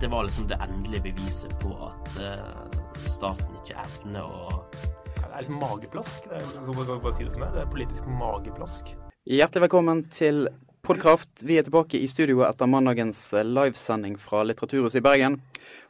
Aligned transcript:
dette 0.00 0.12
var 0.12 0.24
liksom 0.24 0.48
det 0.48 0.56
endelige 0.60 1.02
beviset 1.02 1.58
på 1.60 1.74
at 1.84 2.14
uh, 2.24 2.76
staten 3.04 3.56
ikke 3.58 3.74
evner 3.82 4.24
å 4.24 4.62
Det 4.72 5.26
er 5.28 5.42
liksom 5.42 5.58
mageplask. 5.60 6.28
Det 6.30 6.38
er, 6.38 7.00
bare 7.02 7.12
si 7.12 7.24
det 7.26 7.34
som 7.34 7.42
er. 7.44 7.50
Det 7.52 7.60
er 7.60 7.66
politisk 7.68 8.06
mageplask. 8.08 8.94
Hjertelig 9.28 9.62
velkommen 9.66 10.00
til 10.08 10.48
Podkraft. 10.80 11.44
Vi 11.44 11.58
er 11.60 11.66
tilbake 11.66 12.00
i 12.00 12.08
studio 12.08 12.40
etter 12.46 12.70
mandagens 12.72 13.18
livesending 13.44 14.16
fra 14.22 14.40
Litteraturhuset 14.48 15.02
i 15.02 15.04
Bergen. 15.04 15.36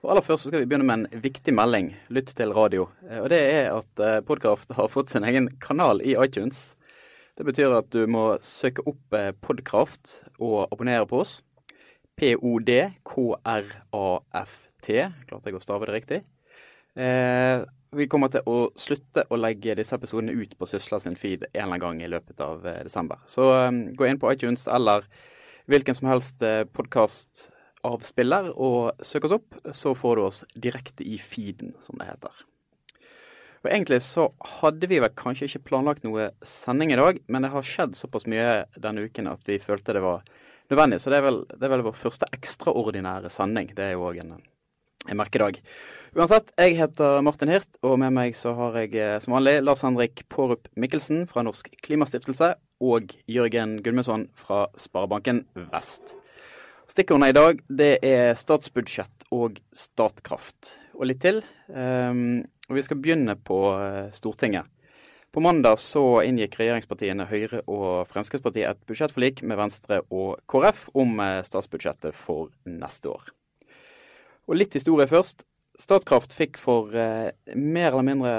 Og 0.02 0.11
Aller 0.11 0.27
først 0.27 0.42
så 0.42 0.50
skal 0.50 0.64
vi 0.64 0.70
begynne 0.72 0.88
med 0.88 1.04
en 1.04 1.22
viktig 1.22 1.54
melding. 1.54 1.92
Lytt 2.11 2.34
til 2.34 2.54
radio. 2.56 2.88
Og 3.20 3.29
Det 3.30 3.40
er 3.46 3.70
at 3.77 4.27
Podkraft 4.27 4.74
har 4.74 4.90
fått 4.90 5.14
sin 5.14 5.29
egen 5.29 5.52
kanal 5.62 6.02
i 6.02 6.16
iTunes. 6.18 6.72
Det 7.38 7.46
betyr 7.46 7.79
at 7.79 7.95
du 7.95 8.11
må 8.11 8.40
søke 8.42 8.82
opp 8.90 9.14
Podkraft 9.46 10.16
og 10.42 10.66
abonnere 10.66 11.06
på 11.06 11.22
oss. 11.22 11.38
P-o-d-k-r-a-f-t. 12.21 13.48
Klarte 15.30 15.49
jeg 15.49 15.57
å 15.57 15.63
stave 15.64 15.86
det 15.89 15.94
riktig? 15.94 16.18
Eh, 17.00 17.58
vi 17.96 18.07
kommer 18.13 18.29
til 18.31 18.44
å 18.50 18.71
slutte 18.79 19.25
å 19.32 19.39
legge 19.40 19.72
disse 19.79 19.96
episodene 19.96 20.35
ut 20.36 20.53
på 20.58 20.68
Sysla 20.68 20.99
sin 21.00 21.17
feed 21.17 21.46
en 21.49 21.50
eller 21.54 21.64
annen 21.64 21.80
gang 21.80 22.03
i 22.04 22.11
løpet 22.13 22.43
av 22.44 22.67
eh, 22.68 22.82
desember. 22.85 23.18
Så 23.30 23.49
um, 23.49 23.79
gå 23.96 24.04
inn 24.11 24.21
på 24.21 24.29
iTunes 24.35 24.68
eller 24.68 25.08
hvilken 25.71 25.96
som 25.96 26.11
helst 26.11 26.44
eh, 26.44 26.67
podkastavspiller 26.68 28.52
og 28.52 29.00
søk 29.07 29.25
oss 29.30 29.36
opp, 29.39 29.57
så 29.72 29.94
får 29.96 30.13
du 30.21 30.22
oss 30.27 30.44
direkte 30.52 31.07
i 31.08 31.16
feeden, 31.22 31.72
som 31.80 31.96
det 32.00 32.11
heter. 32.11 32.44
Og 33.64 33.69
Egentlig 33.72 34.00
så 34.05 34.28
hadde 34.61 34.89
vi 34.92 35.00
vel 35.00 35.12
kanskje 35.16 35.48
ikke 35.48 35.66
planlagt 35.72 36.05
noe 36.05 36.30
sending 36.44 36.92
i 36.92 37.00
dag, 37.00 37.19
men 37.33 37.44
det 37.44 37.52
har 37.56 37.64
skjedd 37.66 37.97
såpass 37.97 38.28
mye 38.28 38.64
denne 38.77 39.08
uken 39.08 39.33
at 39.33 39.42
vi 39.48 39.56
følte 39.61 39.97
det 39.97 40.05
var 40.05 40.25
nødvendig. 40.70 41.00
Så 41.02 41.12
det 41.12 41.20
er 41.20 41.27
vel, 41.27 41.42
det 41.50 41.66
er 41.66 41.74
vel 41.74 41.84
vår 41.86 41.98
første 41.98 42.28
ekstraordinære 42.36 43.33
sending. 43.33 43.72
Det 43.77 43.88
er 43.88 43.97
jo 43.97 44.06
òg 44.08 44.20
en, 44.22 44.36
en 45.08 45.20
merkedag. 45.20 45.60
Uansett, 46.16 46.50
jeg 46.58 46.74
heter 46.80 47.20
Martin 47.22 47.52
Hirt, 47.52 47.68
og 47.86 47.98
med 48.02 48.14
meg 48.16 48.34
så 48.38 48.54
har 48.58 48.80
jeg 48.82 49.20
som 49.22 49.36
vanlig 49.36 49.60
Lars 49.62 49.84
Henrik 49.86 50.24
Pårup 50.32 50.66
Mikkelsen 50.74 51.22
fra 51.30 51.44
Norsk 51.46 51.70
Klimastiftelse 51.86 52.56
og 52.82 53.14
Jørgen 53.30 53.77
Gudmundsson 53.84 54.27
fra 54.34 54.64
Sparebanken 54.74 55.44
Vest. 55.70 56.16
Stikkordene 56.90 57.30
i 57.30 57.36
dag 57.36 57.60
det 57.70 57.92
er 58.02 58.34
statsbudsjett 58.34 59.28
og 59.30 59.60
Statkraft, 59.70 60.72
og 60.98 61.06
litt 61.06 61.22
til. 61.22 61.38
Um, 61.70 62.42
og 62.66 62.78
Vi 62.78 62.82
skal 62.86 62.98
begynne 62.98 63.36
på 63.38 63.60
Stortinget. 64.14 64.66
På 65.31 65.41
mandag 65.41 65.78
så 65.78 66.23
inngikk 66.27 66.56
regjeringspartiene 66.59 67.28
Høyre 67.31 67.61
og 67.70 68.09
Fremskrittspartiet 68.11 68.67
et 68.67 68.81
budsjettforlik 68.89 69.45
med 69.47 69.61
Venstre 69.61 70.00
og 70.11 70.41
KrF 70.50 70.89
om 70.98 71.20
statsbudsjettet 71.47 72.17
for 72.19 72.50
neste 72.67 73.12
år. 73.12 73.28
Og 74.51 74.58
litt 74.58 74.75
historie 74.75 75.06
først. 75.06 75.45
Statkraft 75.78 76.34
fikk 76.34 76.58
for 76.58 76.91
eh, 76.98 77.31
mer 77.55 77.92
eller 77.92 78.08
mindre 78.08 78.33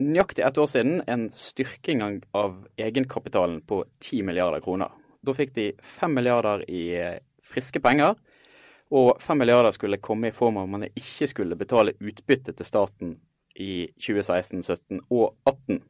nøyaktig 0.00 0.42
ett 0.46 0.58
år 0.58 0.70
siden 0.72 1.02
en 1.06 1.28
styrking 1.28 2.00
av 2.32 2.56
egenkapitalen 2.80 3.60
på 3.68 3.84
10 4.00 4.24
milliarder 4.30 4.64
kroner. 4.64 4.88
Da 5.20 5.36
fikk 5.36 5.52
de 5.54 5.68
5 6.00 6.16
milliarder 6.16 6.64
i 6.72 6.82
friske 7.44 7.84
penger, 7.84 8.16
og 8.90 9.20
5 9.22 9.38
milliarder 9.38 9.76
skulle 9.76 10.00
komme 10.02 10.30
i 10.30 10.34
form 10.34 10.56
av 10.56 10.66
at 10.66 10.72
man 10.72 10.88
ikke 10.88 11.28
skulle 11.30 11.58
betale 11.58 11.94
utbytte 12.00 12.56
til 12.56 12.66
staten 12.66 13.18
i 13.60 13.90
2016, 14.00 14.64
2017 14.64 15.02
og 15.10 15.34
2018. 15.44 15.82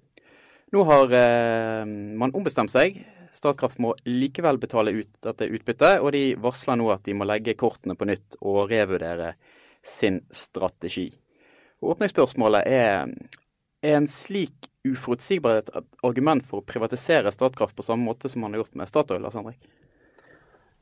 Nå 0.71 0.85
har 0.87 1.15
eh, 1.17 1.87
man 2.21 2.35
ombestemt 2.37 2.71
seg. 2.73 3.01
Statkraft 3.35 3.79
må 3.83 3.95
likevel 4.07 4.59
betale 4.63 4.93
ut 4.95 5.11
dette 5.23 5.49
utbyttet, 5.51 6.03
og 6.03 6.13
de 6.15 6.35
varsler 6.39 6.79
nå 6.79 6.89
at 6.95 7.05
de 7.07 7.15
må 7.15 7.27
legge 7.27 7.57
kortene 7.59 7.95
på 7.99 8.09
nytt 8.11 8.39
og 8.41 8.71
revurdere 8.71 9.35
sin 9.87 10.21
strategi. 10.35 11.09
Og 11.81 11.95
Åpningsspørsmålet 11.95 12.67
er 12.67 13.13
er 13.81 13.97
en 13.97 14.09
slik 14.09 14.69
uforutsigbarhet 14.85 15.71
et 15.73 15.87
argument 16.05 16.45
for 16.47 16.61
å 16.61 16.67
privatisere 16.67 17.33
Statkraft 17.33 17.77
på 17.77 17.85
samme 17.85 18.05
måte 18.05 18.29
som 18.29 18.45
man 18.45 18.55
har 18.55 18.63
gjort 18.65 18.77
med 18.77 18.91
Statoil? 18.91 19.23
Lars 19.25 19.39
Henrik? 19.39 19.61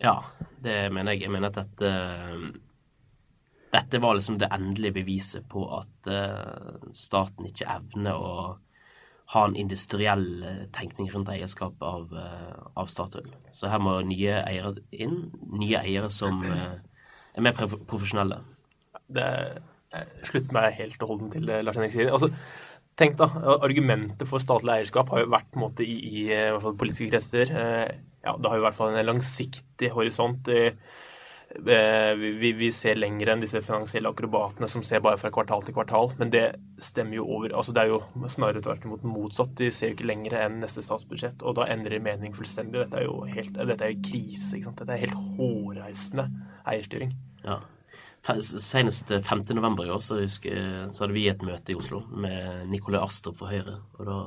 Ja, 0.03 0.17
det 0.63 0.93
mener 0.95 1.15
jeg. 1.15 1.27
Jeg 1.27 1.35
mener 1.35 1.53
at 1.53 1.61
dette 1.61 1.93
dette 3.69 3.99
var 4.01 4.17
liksom 4.17 4.39
det 4.41 4.49
endelige 4.55 4.97
beviset 4.97 5.45
på 5.49 5.67
at 5.77 6.09
uh, 6.09 6.89
staten 6.97 7.51
ikke 7.51 7.69
evner 7.69 8.17
å 8.17 8.37
ha 9.35 9.45
en 9.45 9.57
industriell 9.61 10.29
tenkning 10.73 11.11
rundt 11.13 11.29
eierskap 11.33 11.83
av, 11.85 12.13
uh, 12.17 12.69
av 12.81 12.89
Statoil. 12.89 13.29
Så 13.53 13.69
her 13.69 13.83
må 13.83 13.99
nye 14.09 14.39
eiere 14.41 14.73
inn. 14.91 15.19
Nye 15.61 15.83
eiere 15.83 16.09
som 16.13 16.41
uh, 16.47 16.79
er 17.35 17.45
mer 17.45 17.57
profesjonelle. 17.59 18.41
Det 19.09 19.29
slutter 20.29 20.53
meg 20.57 20.75
helt 20.77 21.03
og 21.03 21.13
holdent 21.13 21.37
til 21.37 21.49
det 21.49 21.61
Lars 21.65 21.77
Henrik 21.77 21.93
sier. 21.93 22.11
Altså, 22.13 22.31
tenk 23.01 23.19
da, 23.21 23.29
Argumentet 23.57 24.29
for 24.29 24.43
statlig 24.43 24.79
eierskap 24.79 25.13
har 25.13 25.25
jo 25.25 25.33
vært 25.33 25.53
på 25.53 25.61
en 25.61 25.65
måte, 25.67 25.85
i, 25.85 25.97
i, 26.09 26.25
i 26.33 26.61
fall 26.61 26.77
politiske 26.81 27.09
kretser 27.13 27.53
ja, 27.53 28.35
Det 28.35 28.51
har 28.51 28.59
jo 28.59 28.61
i 28.61 28.67
hvert 28.67 28.77
fall 28.77 28.93
en 28.93 29.09
langsiktig 29.09 29.93
horisont. 29.95 30.49
i 30.53 30.73
vi, 31.57 32.53
vi, 32.53 32.69
ser 32.73 32.99
lenger 32.99 33.33
enn 33.33 33.43
disse 33.43 33.61
finansielle 33.65 34.11
akrobatene 34.13 34.69
som 34.69 34.83
ser 34.85 35.01
bare 35.05 35.19
fra 35.21 35.31
kvartal 35.33 35.65
til 35.65 35.75
kvartal. 35.77 36.13
Men 36.21 36.33
det 36.33 36.45
stemmer 36.83 37.19
jo 37.19 37.25
over 37.39 37.55
altså 37.57 37.73
Det 37.73 37.85
er 37.85 37.95
jo 37.95 38.29
snarere 38.29 38.63
tvert 38.65 38.85
imot 38.85 39.07
motsatt. 39.09 39.55
De 39.59 39.71
ser 39.73 39.93
jo 39.93 39.97
ikke 39.97 40.11
lenger 40.11 40.37
enn 40.43 40.61
neste 40.63 40.85
statsbudsjett, 40.85 41.43
og 41.43 41.57
da 41.59 41.69
endrer 41.73 42.05
mening 42.05 42.37
fullstendig. 42.37 42.85
Dette 42.85 43.01
er 43.01 43.09
jo 43.09 43.23
helt, 43.25 43.57
dette 43.57 43.89
er 43.89 43.95
jo 43.95 44.05
krise. 44.11 44.53
ikke 44.59 44.69
sant? 44.69 44.83
Dette 44.83 44.95
er 44.97 45.05
helt 45.07 45.19
hårreisende 45.39 46.29
eierstyring. 46.69 47.17
Ja. 47.47 47.63
Senest 48.29 49.09
5.11. 49.09 49.87
i 49.87 49.91
år 49.95 50.01
så, 50.05 50.19
husker, 50.21 50.57
så 50.93 51.05
hadde 51.05 51.17
vi 51.17 51.29
et 51.31 51.45
møte 51.47 51.73
i 51.73 51.79
Oslo 51.79 52.03
med 52.13 52.67
Nikolai 52.69 53.01
Astrup 53.01 53.39
fra 53.41 53.49
Høyre. 53.55 53.79
og 53.97 54.11
da 54.11 54.19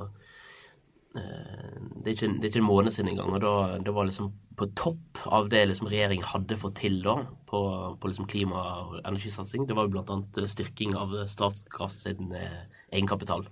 det 1.11 2.07
er, 2.07 2.13
ikke, 2.13 2.27
det 2.39 2.45
er 2.45 2.51
ikke 2.51 2.61
en 2.61 2.69
måned 2.69 2.93
siden 2.95 3.09
engang. 3.11 3.33
Og 3.35 3.41
da, 3.43 3.53
det 3.83 3.93
var 3.95 4.07
liksom 4.07 4.29
på 4.59 4.67
topp 4.79 5.23
av 5.27 5.49
det 5.51 5.63
liksom 5.67 5.89
regjeringen 5.91 6.27
hadde 6.27 6.59
fått 6.59 6.77
til 6.79 7.01
da, 7.03 7.17
på, 7.49 7.61
på 7.99 8.11
liksom 8.11 8.29
klima- 8.31 8.63
og 8.85 8.95
energisatsing, 9.01 9.65
det 9.67 9.75
var 9.75 9.87
jo 9.89 9.97
bl.a. 9.97 10.47
styrking 10.47 10.95
av 10.99 11.15
Statkraft 11.31 11.99
sin 11.99 12.31
eh, 12.37 12.63
egenkapital. 12.93 13.47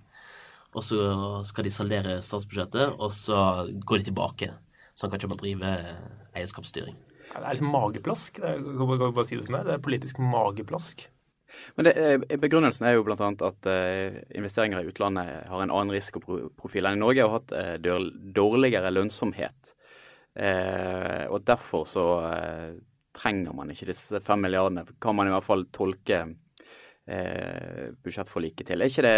Og 0.78 0.86
så 0.86 1.04
skal 1.50 1.66
de 1.66 1.74
saldere 1.74 2.18
statsbudsjettet, 2.24 2.96
og 3.02 3.14
så 3.16 3.68
går 3.90 4.02
de 4.02 4.10
tilbake. 4.12 4.52
Sånn 4.94 5.10
kan 5.12 5.20
ikke 5.20 5.32
man 5.32 5.42
drive 5.42 5.76
eierskapsstyring. 6.38 6.98
Det 7.30 7.40
er 7.40 7.56
liksom 7.56 7.72
mageplask. 7.74 8.40
Det 8.40 8.52
er. 8.54 9.66
Det 9.66 9.74
er 9.76 9.82
politisk 9.86 10.22
mageplask. 10.22 11.08
Men 11.76 11.88
det, 11.88 11.94
eh, 11.98 12.38
Begrunnelsen 12.42 12.88
er 12.88 12.98
jo 12.98 13.06
bl.a. 13.08 13.16
at 13.18 13.70
uh, 13.70 14.20
investeringer 14.38 14.84
i 14.84 14.92
utlandet 14.92 15.50
har 15.50 15.64
en 15.64 15.74
annen 15.74 15.94
risikoprofil 15.96 16.90
enn 16.90 17.00
i 17.00 17.04
Norge 17.04 17.26
og 17.26 17.32
har 17.32 17.40
hatt 17.40 17.84
uh, 17.86 18.12
dårligere 18.36 18.94
lønnsomhet. 18.94 19.76
Og 20.40 21.42
Derfor 21.44 21.84
så 21.90 22.04
trenger 23.18 23.52
man 23.58 23.74
ikke 23.74 23.90
disse 23.90 24.22
fem 24.24 24.40
milliardene, 24.46 24.86
kan 25.02 25.18
man 25.18 25.28
i 25.28 25.34
hvert 25.34 25.44
fall 25.44 25.66
tolke 25.76 26.20
budsjettforliket 28.06 28.70
til. 28.70 28.80
Er 28.80 28.94
ikke 28.94 29.04
det 29.04 29.18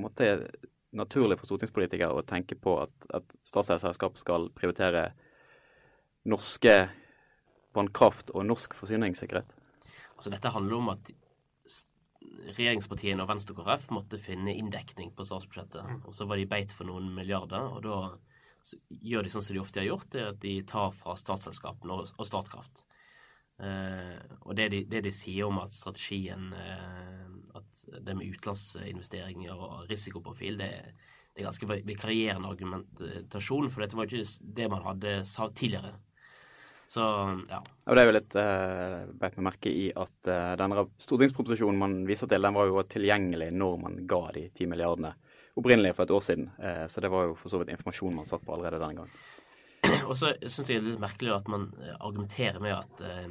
måte 0.00 0.30
naturlig 0.96 1.36
for 1.40 1.50
stortingspolitikere 1.50 2.14
å 2.14 2.24
tenke 2.24 2.56
på 2.56 2.78
at, 2.86 3.08
at 3.18 3.36
statsselskap 3.44 4.16
skal 4.22 4.48
prioritere 4.56 5.10
norske 6.30 6.76
vannkraft 7.76 8.32
og 8.32 8.46
norsk 8.48 8.78
forsyningssikkerhet? 8.78 9.50
Altså 10.14 10.32
Dette 10.32 10.52
handler 10.54 10.78
om 10.78 10.92
at 10.94 11.12
regjeringspartiene 12.54 13.24
og 13.24 13.30
Venstre 13.30 13.54
og 13.54 13.62
KrF 13.62 13.90
måtte 13.94 14.20
finne 14.20 14.54
inndekning 14.54 15.12
på 15.16 15.26
statsbudsjettet. 15.26 15.82
Mm. 15.84 16.00
Og 16.08 16.16
så 16.16 16.26
var 16.28 16.40
de 16.40 16.48
beit 16.50 16.74
for 16.76 16.88
noen 16.88 17.10
milliarder, 17.16 17.70
og 17.70 17.84
da 17.86 17.98
gjør 18.88 19.26
de 19.26 19.32
sånn 19.32 19.44
som 19.44 19.56
de 19.56 19.62
ofte 19.62 19.82
har 19.82 19.90
gjort, 19.90 20.10
det 20.12 20.22
er 20.22 20.32
at 20.32 20.42
de 20.42 20.54
tar 20.68 20.92
fra 20.96 21.16
statsselskapene 21.20 21.98
og 22.04 22.28
Statkraft. 22.28 22.84
Eh, 23.62 24.36
og 24.42 24.56
det 24.58 24.70
de, 24.72 24.80
det 24.90 25.04
de, 25.06 25.12
sier 25.14 25.46
om 25.46 25.60
at 25.62 25.70
strategien 25.70 26.48
eh, 26.58 27.28
At 27.54 27.84
det 28.02 28.16
med 28.18 28.32
utenlandsinvesteringer 28.32 29.54
og 29.54 29.84
risikoprofil, 29.86 30.58
det, 30.58 30.72
det 31.30 31.42
er 31.42 31.46
ganske 31.46 31.68
vikarierende 31.86 32.50
argumentasjon, 32.50 33.70
for 33.70 33.84
dette 33.84 33.98
var 33.98 34.10
ikke 34.10 34.50
det 34.58 34.66
man 34.72 34.82
hadde 34.82 35.12
sa 35.30 35.46
tidligere. 35.54 35.92
Så, 36.88 37.02
ja. 37.50 37.60
Og 37.86 37.96
det 37.96 38.02
er 38.02 38.08
jo 38.08 38.14
litt 38.14 38.36
uh, 38.38 39.04
beit 39.18 39.36
meg 39.38 39.46
merke 39.48 39.70
i 39.72 39.86
at 39.90 40.30
uh, 40.30 40.54
denne 40.60 40.86
stortingsproposisjonen 41.02 41.80
man 41.80 41.96
viser 42.08 42.30
til, 42.30 42.44
den 42.44 42.56
var 42.56 42.68
jo 42.70 42.84
tilgjengelig 42.88 43.50
når 43.56 43.78
man 43.82 44.02
ga 44.10 44.20
de 44.36 44.48
ti 44.54 44.68
milliardene 44.70 45.14
opprinnelig 45.58 45.94
for 45.96 46.06
et 46.06 46.14
år 46.14 46.24
siden. 46.26 46.50
Uh, 46.58 46.84
så 46.90 47.02
det 47.02 47.10
var 47.14 47.30
jo 47.30 47.38
for 47.38 47.52
så 47.52 47.62
vidt 47.62 47.72
informasjon 47.74 48.20
man 48.20 48.28
satt 48.30 48.44
på 48.44 48.54
allerede 48.56 48.82
denne 48.82 49.02
gangen. 49.02 49.24
Og 50.08 50.14
så 50.16 50.32
syns 50.40 50.70
jeg 50.70 50.80
det 50.80 50.82
er 50.82 50.90
litt 50.92 51.02
merkelig 51.02 51.34
at 51.34 51.48
man 51.52 51.70
argumenterer 51.98 52.60
med 52.62 52.76
at 52.76 53.02
uh, 53.04 53.24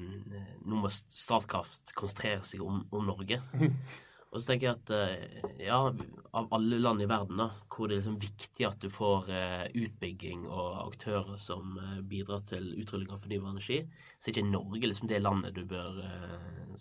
nå 0.66 0.82
må 0.84 0.92
Statkraft 0.94 1.96
konsentrere 1.98 2.44
seg 2.48 2.66
om, 2.66 2.84
om 2.92 3.14
Norge. 3.14 3.42
Og 4.34 4.42
så 4.42 4.50
tenker 4.50 4.66
jeg 4.66 4.80
at 4.80 4.92
eh, 4.98 5.66
ja, 5.68 5.78
av 6.34 6.48
alle 6.58 6.80
land 6.82 7.04
i 7.04 7.08
verden 7.10 7.38
da, 7.38 7.52
hvor 7.70 7.86
det 7.86 7.96
er 7.96 8.02
liksom 8.02 8.18
viktig 8.22 8.66
at 8.66 8.80
du 8.82 8.90
får 8.90 9.30
eh, 9.30 9.66
utbygging 9.78 10.48
og 10.48 10.80
aktører 10.88 11.38
som 11.42 11.78
eh, 11.78 12.00
bidrar 12.10 12.42
til 12.50 12.72
utrulling 12.82 13.14
av 13.14 13.22
fornybar 13.22 13.54
energi, 13.54 13.84
så 14.18 14.30
er 14.32 14.34
ikke 14.34 14.48
Norge 14.50 14.90
liksom 14.90 15.12
det 15.12 15.22
landet 15.22 15.54
du 15.54 15.62
bør, 15.70 16.02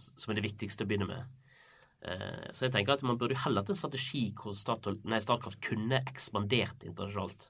som 0.00 0.32
er 0.32 0.40
det 0.40 0.46
viktigste 0.46 0.86
å 0.86 0.88
begynne 0.88 1.10
med. 1.10 1.38
Så 2.50 2.64
jeg 2.64 2.72
tenker 2.74 2.96
at 2.96 3.04
man 3.06 3.18
burde 3.20 3.36
heller 3.38 3.62
hatt 3.62 3.68
en 3.70 3.78
strategi 3.78 4.24
hvor 4.34 4.56
Statoil, 4.58 4.96
nei, 5.06 5.20
Statkraft 5.22 5.60
kunne 5.62 6.00
ekspandert 6.10 6.82
internasjonalt. 6.82 7.44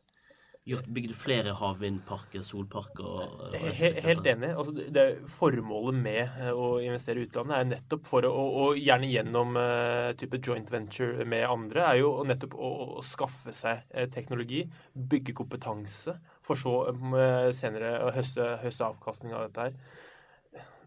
Gjort, 0.62 0.86
bygd 0.94 1.16
flere 1.18 1.56
havvindparker, 1.58 2.44
solparker 2.46 3.02
og 3.02 3.40
og 3.48 3.54
Helt 3.74 4.26
enig. 4.30 4.50
Altså, 4.54 4.72
det- 4.76 4.92
det, 4.94 5.04
formålet 5.26 5.96
med 5.98 6.20
eh, 6.38 6.52
å 6.54 6.76
investere 6.78 7.18
i 7.18 7.24
utlandet 7.26 7.56
er 7.56 7.64
nettopp 7.72 8.04
for 8.06 8.22
å, 8.22 8.30
og, 8.30 8.58
og 8.62 8.76
gjerne 8.78 9.08
gjennom 9.10 9.56
uh, 9.58 10.12
type 10.14 10.38
joint 10.38 10.70
venture 10.70 11.24
med 11.26 11.42
andre, 11.48 11.82
er 11.82 11.98
jo 12.04 12.12
nettopp 12.28 12.54
å, 12.54 12.70
å 13.00 13.02
skaffe 13.02 13.50
seg 13.52 13.80
eh, 13.90 14.06
teknologi, 14.14 14.60
bygge 14.94 15.34
kompetanse, 15.34 16.14
for 16.46 16.54
så 16.54 16.76
eh, 16.92 17.48
senere 17.58 17.96
å 18.06 18.12
høste, 18.14 18.46
høste 18.62 18.86
avkastning 18.86 19.34
av 19.34 19.48
dette 19.48 19.66
her. 19.66 19.74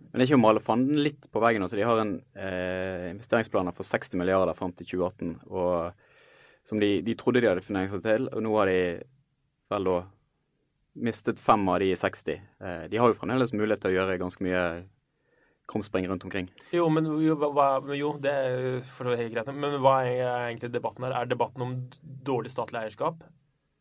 Men 0.05 0.21
det 0.21 0.23
er 0.23 0.29
ikke 0.29 0.39
å 0.39 0.45
male 0.45 0.63
fanden 0.63 1.01
litt 1.03 1.27
på 1.33 1.41
veggen. 1.43 1.65
Altså, 1.65 1.75
de 1.75 1.83
har 1.83 1.99
en 1.99 2.13
eh, 2.39 3.09
investeringsplaner 3.11 3.75
for 3.75 3.83
60 3.83 4.15
milliarder 4.21 4.55
fram 4.55 4.71
til 4.71 4.87
2018, 4.87 5.35
og, 5.51 5.91
som 6.63 6.79
de, 6.79 7.01
de 7.03 7.17
trodde 7.19 7.43
de 7.43 7.49
hadde 7.51 7.65
finansiert 7.65 8.05
til. 8.07 8.29
Og 8.31 8.45
nå 8.45 8.55
har 8.55 8.71
de 8.71 8.79
vel 9.71 9.89
da 9.89 9.95
mistet 10.95 11.39
fem 11.43 11.63
av 11.69 11.79
de 11.83 11.91
60. 11.95 12.41
Eh, 12.59 12.83
de 12.91 12.99
har 12.99 13.11
jo 13.11 13.17
fremdeles 13.19 13.53
mulighet 13.55 13.83
til 13.83 13.93
å 13.93 13.97
gjøre 13.99 14.19
ganske 14.21 14.45
mye 14.45 14.65
krumspring 15.69 16.07
rundt 16.07 16.23
omkring. 16.27 16.49
Jo, 16.75 16.87
men 16.93 17.07
jo, 17.23 17.35
hva, 17.41 17.79
jo, 17.97 18.13
det 18.21 18.31
er 18.31 18.59
for 18.85 19.09
så 19.09 19.15
vidt 19.15 19.33
greit. 19.33 19.49
Men 19.53 19.79
hva 19.83 19.97
er 20.05 20.21
egentlig 20.51 20.71
debatten 20.75 21.07
her? 21.07 21.15
Er 21.17 21.31
debatten 21.31 21.65
om 21.65 21.73
dårlig 22.01 22.53
statlig 22.53 22.83
eierskap? 22.83 23.25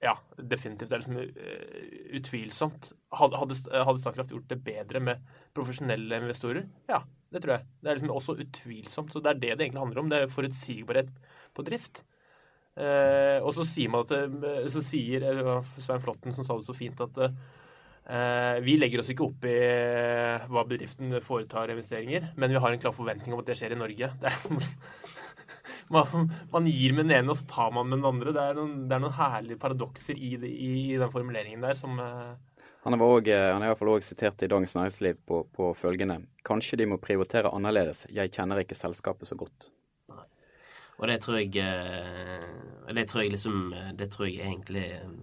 Ja, 0.04 0.16
definitivt. 0.36 0.90
Det 0.90 0.96
er 0.96 1.02
liksom 1.04 1.20
eh, 1.20 2.16
utvilsomt. 2.18 2.90
Hadde, 3.16 3.40
hadde, 3.40 3.58
hadde 3.72 4.00
Statkraft 4.02 4.34
gjort 4.34 4.50
det 4.50 4.60
bedre 4.64 5.00
med 5.00 5.36
profesjonelle 5.56 6.18
investorer? 6.20 6.66
Ja, 6.90 7.00
det 7.32 7.44
tror 7.44 7.56
jeg. 7.56 7.68
Det 7.80 7.90
er 7.90 8.00
liksom 8.00 8.16
også 8.16 8.36
utvilsomt. 8.44 9.14
Så 9.14 9.22
det 9.24 9.32
er 9.32 9.40
det 9.40 9.54
det 9.54 9.68
egentlig 9.68 9.84
handler 9.84 10.02
om. 10.02 10.10
Det 10.12 10.20
er 10.20 10.34
forutsigbarhet 10.34 11.14
på 11.56 11.64
drift. 11.64 12.02
Eh, 12.74 13.38
og 13.38 13.52
så 13.54 13.62
sier 13.70 13.90
man 13.92 14.02
at 14.02 14.10
eh, 14.18 14.64
Så 14.72 14.80
sier 14.82 15.22
eh, 15.28 15.68
Svein 15.78 16.02
Flåtten, 16.02 16.34
som 16.34 16.46
sa 16.46 16.56
det 16.58 16.66
så 16.66 16.74
fint, 16.74 16.98
at 17.04 17.20
eh, 17.22 18.56
vi 18.66 18.74
legger 18.80 19.02
oss 19.02 19.12
ikke 19.14 19.28
opp 19.28 19.46
i 19.46 19.54
eh, 19.54 20.48
hva 20.50 20.64
bedriften 20.66 21.14
foretar 21.22 21.70
investeringer, 21.70 22.32
men 22.34 22.50
vi 22.50 22.62
har 22.64 22.74
en 22.74 22.82
klar 22.82 22.96
forventning 22.96 23.36
om 23.36 23.44
at 23.44 23.52
det 23.52 23.56
skjer 23.60 23.76
i 23.76 23.78
Norge. 23.78 24.10
Er, 24.10 24.40
man, 25.94 26.32
man 26.50 26.66
gir 26.66 26.96
med 26.96 27.06
den 27.06 27.20
ene, 27.20 27.30
og 27.30 27.38
så 27.38 27.46
tar 27.52 27.70
man 27.76 27.86
med 27.92 28.00
den 28.00 28.10
andre. 28.10 28.34
Det 28.34 28.42
er 28.42 28.58
noen, 28.58 28.74
det 28.90 28.98
er 28.98 29.06
noen 29.06 29.16
herlige 29.20 29.62
paradokser 29.62 30.18
i, 30.18 30.34
i, 30.34 30.74
den 30.98 31.14
formuleringen 31.14 31.62
der 31.62 31.78
som 31.78 32.02
eh, 32.02 32.34
Han 32.84 32.98
også, 32.98 33.38
han 33.38 33.62
er 33.62 33.70
i 33.70 33.70
hvert 33.70 33.80
fall 33.84 33.94
også 33.94 34.16
sitert 34.16 34.42
i 34.42 34.50
Dagens 34.50 34.74
Næringsliv 34.76 35.22
på, 35.30 35.44
på 35.54 35.70
følgende 35.78 36.24
Kanskje 36.44 36.82
de 36.82 36.90
må 36.90 36.98
prioritere 37.00 37.54
annerledes. 37.54 38.04
Jeg 38.12 38.34
kjenner 38.34 38.60
ikke 38.60 38.76
selskapet 38.76 39.30
så 39.30 39.38
godt. 39.38 39.70
Og 41.00 41.08
det 41.10 41.18
tror 41.24 41.40
jeg 41.40 41.56
eh, 41.58 42.92
Det 42.94 43.08
tror 43.10 43.24
jeg 43.24 43.32
liksom 43.34 43.74
Det 43.98 44.06
tror 44.12 44.28
jeg 44.28 44.44
egentlig 44.44 44.84
eh, 44.94 45.14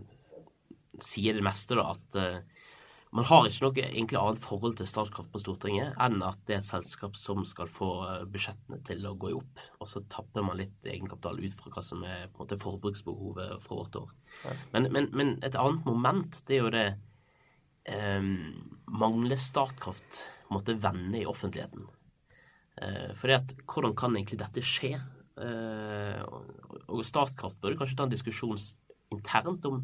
sier 1.02 1.38
det 1.38 1.46
meste, 1.46 1.78
da, 1.80 1.94
at 1.96 2.18
eh, 2.20 2.68
man 3.12 3.28
har 3.28 3.48
ikke 3.48 3.66
noe 3.66 3.84
egentlig 3.84 4.20
annet 4.20 4.40
forhold 4.40 4.78
til 4.80 4.88
Statkraft 4.88 5.32
på 5.34 5.40
Stortinget 5.44 5.98
enn 6.00 6.22
at 6.24 6.40
det 6.48 6.56
er 6.56 6.62
et 6.62 6.68
selskap 6.68 7.18
som 7.20 7.44
skal 7.48 7.68
få 7.72 7.90
eh, 8.08 8.26
budsjettene 8.32 8.80
til 8.88 9.04
å 9.08 9.16
gå 9.20 9.32
i 9.32 9.36
opp. 9.36 9.64
Og 9.84 9.90
så 9.92 10.04
tapper 10.12 10.46
man 10.48 10.60
litt 10.62 10.88
egenkapital 10.88 11.42
ut 11.42 11.56
fra 11.58 11.74
hva 11.74 11.84
som 11.84 12.06
er 12.08 12.30
på 12.30 12.40
en 12.40 12.46
måte 12.46 12.60
forbruksbehovet 12.62 13.66
for 13.66 13.82
vårt 13.82 13.98
år. 14.00 14.14
Men, 14.72 14.88
men, 14.96 15.10
men 15.12 15.34
et 15.44 15.58
annet 15.60 15.88
moment, 15.90 16.40
det 16.48 16.56
er 16.56 16.64
jo 16.64 16.76
det 16.78 16.86
eh, 17.92 18.30
Mangler 19.02 19.44
Statkraft 19.44 20.22
på 20.46 20.54
en 20.54 20.60
måte 20.62 20.80
venner 20.80 21.20
i 21.20 21.28
offentligheten? 21.28 21.90
Eh, 22.80 23.12
fordi 23.20 23.36
at 23.42 23.56
hvordan 23.66 23.98
kan 24.00 24.16
egentlig 24.16 24.40
dette 24.40 24.64
skje? 24.64 24.96
Eh, 25.42 26.22
og, 26.88 27.02
Statkraft 27.08 27.60
burde 27.62 27.80
kanskje 27.80 27.98
ta 27.98 28.06
en 28.06 28.14
diskusjon 28.14 28.60
internt 29.12 29.66
om 29.66 29.80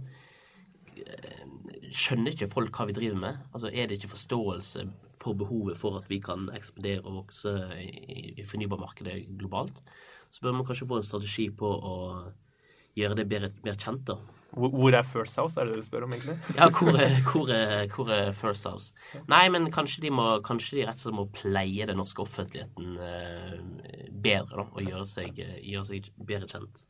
eh, 1.02 1.46
Skjønner 1.88 2.36
ikke 2.36 2.50
folk 2.52 2.76
hva 2.78 2.88
vi 2.90 2.96
driver 2.98 3.22
med? 3.22 3.40
Altså 3.54 3.72
Er 3.72 3.88
det 3.88 3.98
ikke 3.98 4.12
forståelse 4.14 4.86
for 5.18 5.38
behovet 5.40 5.80
for 5.80 5.98
at 5.98 6.10
vi 6.12 6.20
kan 6.22 6.50
ekspandere 6.54 7.06
og 7.06 7.24
vokse 7.24 7.54
i 7.80 8.46
fornybarmarkedet 8.46 9.24
globalt? 9.40 9.82
Så 10.30 10.44
bør 10.44 10.58
man 10.60 10.68
kanskje 10.68 10.90
få 10.90 11.00
en 11.00 11.08
strategi 11.08 11.48
på 11.56 11.70
å 11.72 11.96
gjøre 12.98 13.20
det 13.20 13.28
bedre, 13.30 13.52
mer 13.66 13.78
kjent, 13.80 14.04
da. 14.10 14.18
hvor, 14.58 14.90
er 14.96 15.06
First 15.06 15.38
House, 15.38 15.60
er 15.60 15.68
det 15.68 15.76
det 15.76 15.84
du 15.84 15.88
spør 15.88 16.08
om, 16.08 16.16
egentlig? 16.18 16.38
Ja, 16.58 16.70
hvor 16.74 16.98
er, 16.98 17.20
hvor 17.28 17.52
er, 17.54 17.88
hvor 17.94 18.12
er 18.14 18.34
First 18.38 18.66
House? 18.70 18.94
Nei, 19.30 19.46
men 19.54 19.70
kanskje 19.72 20.02
de, 20.08 20.14
må, 20.14 20.28
kanskje 20.46 20.80
de 20.80 20.88
rett 20.88 21.02
og 21.02 21.06
slett 21.06 21.20
må 21.20 21.28
pleie 21.36 21.88
den 21.90 22.00
norske 22.02 22.24
offentligheten 22.26 22.98
eh, 22.98 24.10
bedre, 24.12 24.64
da, 24.64 24.68
og 24.72 24.84
gjøre 24.84 25.06
seg, 25.10 25.40
gjøre 25.62 25.88
seg 25.92 26.12
bedre 26.18 26.50
kjent. 26.52 26.86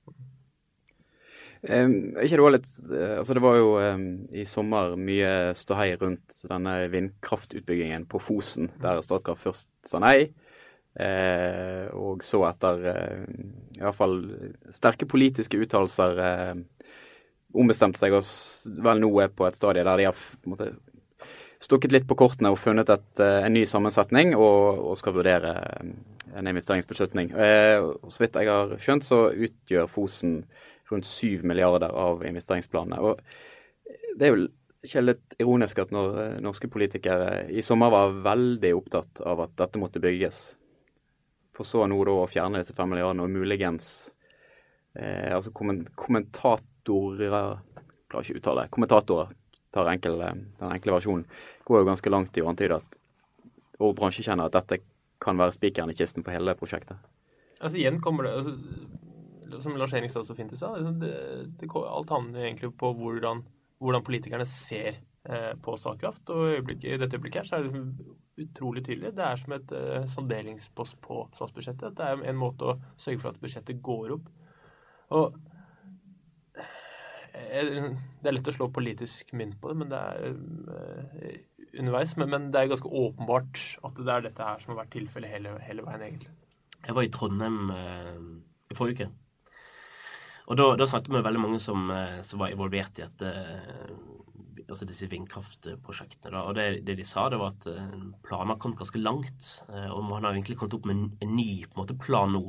Um, 1.68 2.14
ikke 2.22 2.38
det 2.38 2.44
var 2.44 2.54
litt 2.54 2.68
eh, 2.86 3.14
Altså, 3.18 3.34
det 3.34 3.42
var 3.42 3.56
jo 3.58 3.70
um, 3.82 4.04
i 4.30 4.44
sommer 4.46 4.92
mye 4.94 5.56
ståhei 5.58 5.96
rundt 5.98 6.36
denne 6.46 6.76
vindkraftutbyggingen 6.94 8.06
på 8.12 8.22
Fosen, 8.22 8.70
der 8.84 9.02
Statkraft 9.02 9.42
først 9.42 9.70
sa 9.88 10.00
nei. 10.04 10.30
Eh, 10.98 11.88
og 11.94 12.24
så 12.26 12.42
etter 12.50 12.86
eh, 12.90 13.26
i 13.78 13.84
hvert 13.84 13.98
fall 14.00 14.18
sterke 14.74 15.06
politiske 15.10 15.60
uttalelser 15.62 16.22
eh, 16.26 16.54
ombestemt 17.58 18.00
seg 18.00 18.16
og 18.18 18.26
vel 18.84 19.02
nå 19.04 19.12
er 19.22 19.34
på 19.34 19.46
et 19.48 19.58
stadie 19.58 19.86
der 19.86 20.02
de 20.02 20.08
har 20.10 20.24
måte, 20.50 20.72
stukket 21.64 21.94
litt 21.94 22.08
på 22.10 22.18
kortene 22.18 22.52
og 22.54 22.60
funnet 22.62 22.90
et, 22.94 23.10
eh, 23.24 23.46
en 23.46 23.54
ny 23.54 23.66
sammensetning 23.70 24.36
og, 24.36 24.84
og 24.92 24.98
skal 25.00 25.16
vurdere 25.18 25.54
eh, 25.58 25.94
en 26.38 26.52
investeringsbeslutning. 26.52 27.32
Eh, 27.34 27.88
så 28.10 28.24
vidt 28.24 28.38
jeg 28.38 28.52
har 28.52 28.76
skjønt, 28.82 29.08
så 29.08 29.28
utgjør 29.32 29.90
Fosen 29.90 30.40
rundt 30.92 31.10
7 31.10 31.44
milliarder 31.48 31.92
av 31.92 32.24
investeringsplanene. 32.28 33.00
Og 33.02 33.20
det 34.18 34.28
er 34.28 34.34
jo 34.34 34.48
ikke 34.86 35.04
litt 35.04 35.40
ironisk 35.42 35.82
at 35.82 35.92
når 35.92 36.38
norske 36.44 36.70
politikere 36.72 37.48
i 37.50 37.64
sommer 37.66 37.92
var 37.92 38.16
veldig 38.24 38.72
opptatt 38.78 39.22
av 39.26 39.42
at 39.48 39.58
dette 39.60 39.82
måtte 39.82 40.02
bygges, 40.04 40.52
for 41.58 41.68
så 41.68 41.88
nå 41.90 41.98
da 42.06 42.14
å 42.22 42.30
fjerne 42.30 42.62
disse 42.62 42.76
fem 42.78 42.90
milliardene 42.94 43.26
og 43.26 43.34
muligens 43.34 43.90
eh, 44.94 45.34
altså 45.34 45.52
kommentatorer, 45.52 45.96
kommentatorer 45.98 47.66
Klarer 48.08 48.24
ikke 48.24 48.38
å 48.38 48.40
uttale 48.40 48.62
det. 48.64 48.72
Kommentatorer 48.72 49.32
tar 49.76 49.90
enkel, 49.92 50.14
den 50.22 50.70
enkle 50.72 50.94
versjonen. 50.96 51.26
Går 51.68 51.82
jo 51.82 51.88
ganske 51.90 52.12
langt 52.14 52.38
i 52.40 52.44
å 52.44 52.48
antyde 52.48 52.78
at 52.80 52.94
og 53.84 53.94
bransjekjenner 53.98 54.50
at 54.50 54.56
dette 54.56 54.80
kan 55.22 55.38
være 55.38 55.56
spikeren 55.56 55.92
i 55.92 55.98
kisten 55.98 56.26
på 56.26 56.34
hele 56.34 56.56
prosjektet. 56.58 56.98
Altså 57.62 57.78
Igjen 57.78 58.00
kommer 58.02 58.28
det 58.28 58.34
altså, 58.38 58.54
Som 59.64 59.78
Lars 59.80 59.94
Henrik 59.96 60.14
så 60.14 60.24
fint 60.38 60.54
stad, 60.58 60.80
liksom, 60.80 60.98
det, 61.02 61.12
det, 61.60 61.70
alt 61.74 62.14
handler 62.14 62.46
egentlig 62.46 62.72
på 62.78 62.92
hvordan, 62.98 63.44
hvordan 63.82 64.06
politikerne 64.06 64.46
ser 64.50 65.00
på 65.26 65.74
Statkraft. 65.76 66.30
Og 66.32 66.70
i, 66.72 66.94
dette 66.98 67.18
øyeblikket 67.18 67.50
her 67.52 67.58
er 67.58 67.66
det 67.68 67.82
utrolig 68.38 68.86
tydelig. 68.86 69.16
Det 69.18 69.26
er 69.26 69.40
som 69.42 69.56
et 69.58 69.74
eh, 69.76 70.06
salderingspost 70.14 71.00
på 71.02 71.24
statsbudsjettet. 71.34 71.98
Det 71.98 72.06
er 72.06 72.24
en 72.30 72.40
måte 72.40 72.72
å 72.72 72.78
sørge 73.00 73.22
for 73.24 73.34
at 73.34 73.42
budsjettet 73.42 73.82
går 73.84 74.14
opp. 74.18 74.30
Og 75.18 75.38
eh, 76.56 77.92
det 78.22 78.30
er 78.30 78.36
lett 78.38 78.52
å 78.52 78.56
slå 78.56 78.70
politisk 78.74 79.34
mynt 79.38 79.58
på 79.62 79.72
det, 79.72 79.78
men 79.82 79.94
det 79.94 80.02
er 80.02 80.28
eh, 80.32 81.40
underveis. 81.80 82.16
Men, 82.20 82.34
men 82.34 82.50
det 82.54 82.62
er 82.62 82.74
ganske 82.74 82.92
åpenbart 83.04 83.64
at 83.90 84.04
det 84.04 84.14
er 84.14 84.28
dette 84.30 84.52
her 84.52 84.62
som 84.62 84.76
har 84.76 84.84
vært 84.84 84.94
tilfellet 84.98 85.34
hele, 85.34 85.56
hele 85.66 85.88
veien, 85.88 86.10
egentlig. 86.10 86.36
Jeg 86.86 86.96
var 86.96 87.08
i 87.08 87.14
Trondheim 87.14 87.72
eh, 87.74 88.20
i 88.70 88.78
forrige 88.78 89.08
uke. 89.08 89.14
Og 90.48 90.56
da, 90.56 90.70
da 90.80 90.86
snakket 90.88 91.10
vi 91.10 91.18
med 91.18 91.26
veldig 91.26 91.42
mange 91.44 91.58
som, 91.60 91.90
eh, 91.92 92.22
som 92.24 92.40
var 92.40 92.54
involvert 92.54 93.02
i 93.02 93.04
et, 93.04 93.26
eh, 93.26 93.90
altså 94.70 94.86
disse 94.90 95.08
vindkraftprosjektene. 95.12 96.34
Da. 96.36 96.44
Og 96.50 96.56
det, 96.58 96.66
det 96.88 96.98
de 97.00 97.06
sa, 97.08 97.28
det 97.32 97.40
var 97.42 97.54
at 97.56 97.68
eh, 97.72 97.98
planen 98.26 98.54
har 98.54 98.60
kommet 98.62 98.80
ganske 98.82 99.02
langt. 99.02 99.52
eh, 99.72 99.90
Og 99.94 100.04
man 100.08 100.24
har 100.28 100.34
egentlig 100.36 100.58
kommet 100.60 100.76
opp 100.78 100.86
med 100.90 100.96
en, 100.98 101.10
en 101.24 101.36
ny 101.38 101.50
på 101.66 101.78
en 101.78 101.82
måte, 101.84 101.98
plan 102.00 102.32
nå, 102.36 102.44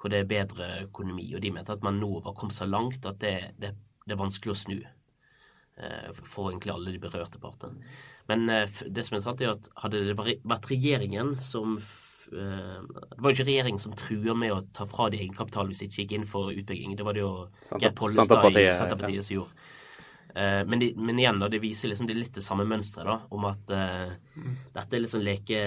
hvor 0.00 0.12
det 0.12 0.20
er 0.22 0.28
bedre 0.30 0.68
økonomi. 0.84 1.28
Og 1.34 1.40
de 1.44 1.52
mente 1.54 1.72
at 1.72 1.84
man 1.86 2.00
nå 2.02 2.10
var 2.24 2.34
kommet 2.36 2.56
så 2.56 2.66
langt 2.68 3.06
at 3.08 3.18
det, 3.22 3.34
det, 3.62 3.74
det 4.04 4.16
er 4.16 4.20
vanskelig 4.20 4.52
å 4.54 4.58
snu. 4.64 4.78
eh, 5.78 6.10
For 6.28 6.50
egentlig 6.52 6.74
alle 6.74 6.92
de 6.94 7.02
berørte 7.02 7.40
partene. 7.42 7.78
Men 8.28 8.46
det 8.48 9.02
som 9.04 9.18
er 9.18 9.20
sant, 9.24 9.40
er 9.44 9.50
at 9.52 9.66
hadde 9.82 9.98
det 10.06 10.14
vært 10.16 10.70
regjeringen 10.70 11.34
som 11.44 11.74
Det 12.24 13.20
var 13.20 13.30
jo 13.30 13.34
ikke 13.36 13.44
regjeringen 13.50 13.82
som 13.82 13.92
truer 14.00 14.34
med 14.34 14.52
å 14.54 14.62
ta 14.72 14.86
fra 14.88 15.10
de 15.12 15.18
egenkapital 15.20 15.68
hvis 15.68 15.82
de 15.82 15.88
ikke 15.90 16.00
gikk 16.02 16.14
inn 16.16 16.24
for 16.26 16.48
utbygging. 16.54 16.94
Det 16.96 17.04
var 17.04 17.12
det 17.12 17.20
jo 17.20 17.32
Geir 17.76 17.92
Pollestad 17.92 18.56
i 18.56 18.64
Senterpartiet, 18.72 19.18
ja. 19.20 19.26
som 19.26 19.36
gjorde. 19.36 19.68
Eh, 20.34 20.64
Men, 20.66 20.80
de, 20.82 20.92
men 20.96 21.18
igjen, 21.18 21.38
da, 21.38 21.48
det 21.48 21.62
viser 21.62 21.88
liksom 21.92 22.08
det 22.08 22.16
litt 22.18 22.34
det 22.34 22.42
samme 22.42 22.64
mønsteret, 22.66 23.28
om 23.30 23.44
at 23.46 23.70
eh, 23.70 24.14
dette 24.74 24.96
er 24.96 25.02
litt 25.04 25.12
sånn 25.12 25.26
leke, 25.26 25.60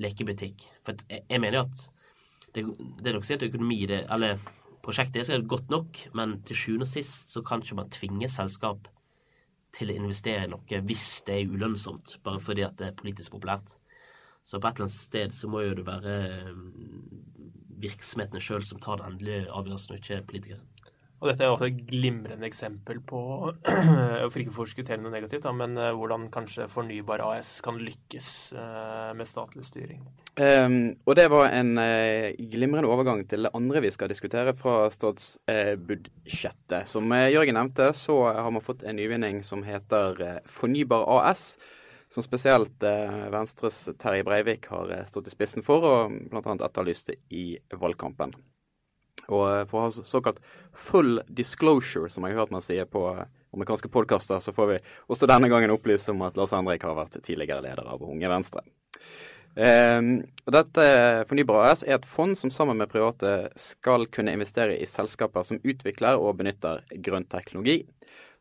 lekebutikk. 0.00 0.64
For 0.86 0.96
jeg, 1.08 1.26
jeg 1.28 1.42
mener 1.42 1.66
at 1.66 1.90
det, 2.54 2.64
det 3.00 3.10
er 3.10 3.18
nok 3.18 3.28
sikkert 3.28 3.50
økonomi 3.50 3.82
det, 3.86 4.06
Eller 4.10 4.40
prosjektet 4.82 5.20
er 5.20 5.28
sikkert 5.28 5.50
godt 5.52 5.70
nok, 5.70 6.00
men 6.16 6.38
til 6.48 6.56
sjuende 6.56 6.88
og 6.88 6.90
sist 6.90 7.30
så 7.34 7.44
kan 7.46 7.60
ikke 7.60 7.76
man 7.82 7.92
tvinge 7.92 8.30
selskap 8.32 8.88
til 9.76 9.92
å 9.92 9.98
investere 10.00 10.48
i 10.48 10.50
noe 10.50 10.80
hvis 10.88 11.20
det 11.28 11.36
er 11.36 11.52
ulønnsomt, 11.52 12.16
bare 12.24 12.40
fordi 12.42 12.64
at 12.66 12.80
det 12.80 12.88
er 12.88 12.96
politisk 12.98 13.36
populært. 13.36 13.76
Så 14.42 14.58
på 14.58 14.66
et 14.66 14.80
eller 14.80 14.88
annet 14.88 14.96
sted 14.96 15.36
så 15.36 15.50
må 15.52 15.60
jo 15.62 15.76
det 15.78 15.84
være 15.86 16.14
virksomhetene 17.80 18.40
sjøl 18.42 18.64
som 18.66 18.80
tar 18.82 18.98
den 19.00 19.12
endelige 19.12 19.46
avgjørelsen, 19.52 19.94
og 19.94 20.00
ikke 20.00 20.26
politikere. 20.32 20.64
Og 21.20 21.28
dette 21.28 21.44
er 21.44 21.52
også 21.52 21.66
et 21.68 21.80
glimrende 21.84 22.46
eksempel 22.48 23.02
på, 23.04 23.18
for 24.32 24.40
ikke 24.40 24.52
å 24.54 24.56
forskuttere 24.56 25.02
noe 25.02 25.12
negativt, 25.12 25.44
da, 25.44 25.52
men 25.52 25.76
uh, 25.76 25.90
hvordan 25.92 26.30
kanskje 26.32 26.68
Fornybar 26.72 27.20
AS 27.26 27.58
kan 27.64 27.76
lykkes 27.76 28.28
uh, 28.56 29.10
med 29.16 29.28
statlig 29.28 29.66
styring. 29.68 30.00
Um, 30.40 30.94
og 31.04 31.18
det 31.18 31.26
var 31.28 31.52
en 31.52 31.74
uh, 31.76 32.30
glimrende 32.54 32.88
overgang 32.88 33.26
til 33.28 33.44
det 33.44 33.52
andre 33.58 33.82
vi 33.84 33.90
skal 33.92 34.08
diskutere 34.08 34.54
fra 34.56 34.86
statsbudsjettet. 34.94 36.88
Som 36.88 37.12
Jørgen 37.12 37.58
nevnte, 37.58 37.90
så 37.96 38.16
har 38.30 38.48
man 38.54 38.64
fått 38.64 38.86
en 38.88 38.96
nyvinning 38.96 39.42
som 39.44 39.66
heter 39.66 40.40
Fornybar 40.48 41.04
AS. 41.18 41.52
Som 42.10 42.24
spesielt 42.26 42.82
Venstres 43.30 43.84
Terje 44.00 44.24
Breivik 44.26 44.64
har 44.72 44.88
stått 45.06 45.28
i 45.30 45.34
spissen 45.36 45.62
for, 45.62 45.84
og 45.86 46.16
bl.a. 46.32 46.56
etterlyste 46.66 47.14
i 47.30 47.52
valgkampen. 47.70 48.34
Og 49.30 49.44
eh, 49.48 49.64
for 49.70 49.80
å 49.80 49.88
ha 49.88 50.06
såkalt 50.12 50.40
full 50.76 51.20
disclosure, 51.28 52.10
som 52.10 52.26
jeg 52.26 52.36
har 52.36 52.44
hørt 52.44 52.54
man 52.54 52.64
sier 52.64 52.88
på 52.90 53.06
eh, 53.14 53.26
amerikanske 53.54 53.90
podkaster, 53.92 54.42
så 54.42 54.54
får 54.54 54.70
vi 54.72 54.78
også 55.10 55.28
denne 55.30 55.50
gangen 55.50 55.74
opplyse 55.74 56.12
om 56.12 56.22
at 56.26 56.38
Lars 56.38 56.54
Henrik 56.54 56.86
har 56.86 56.98
vært 56.98 57.20
tidligere 57.22 57.64
leder 57.64 57.88
av 57.90 58.02
Unge 58.06 58.30
Venstre. 58.30 58.64
Eh, 59.58 60.00
dette 60.54 60.84
Fornybar 61.30 61.70
AS 61.70 61.82
er 61.86 61.96
et 61.98 62.10
fond 62.10 62.36
som 62.38 62.52
sammen 62.54 62.78
med 62.78 62.90
private 62.92 63.50
skal 63.58 64.06
kunne 64.14 64.34
investere 64.36 64.78
i 64.78 64.88
selskaper 64.88 65.46
som 65.46 65.62
utvikler 65.62 66.20
og 66.20 66.38
benytter 66.42 66.84
grønn 67.02 67.26
teknologi. 67.30 67.82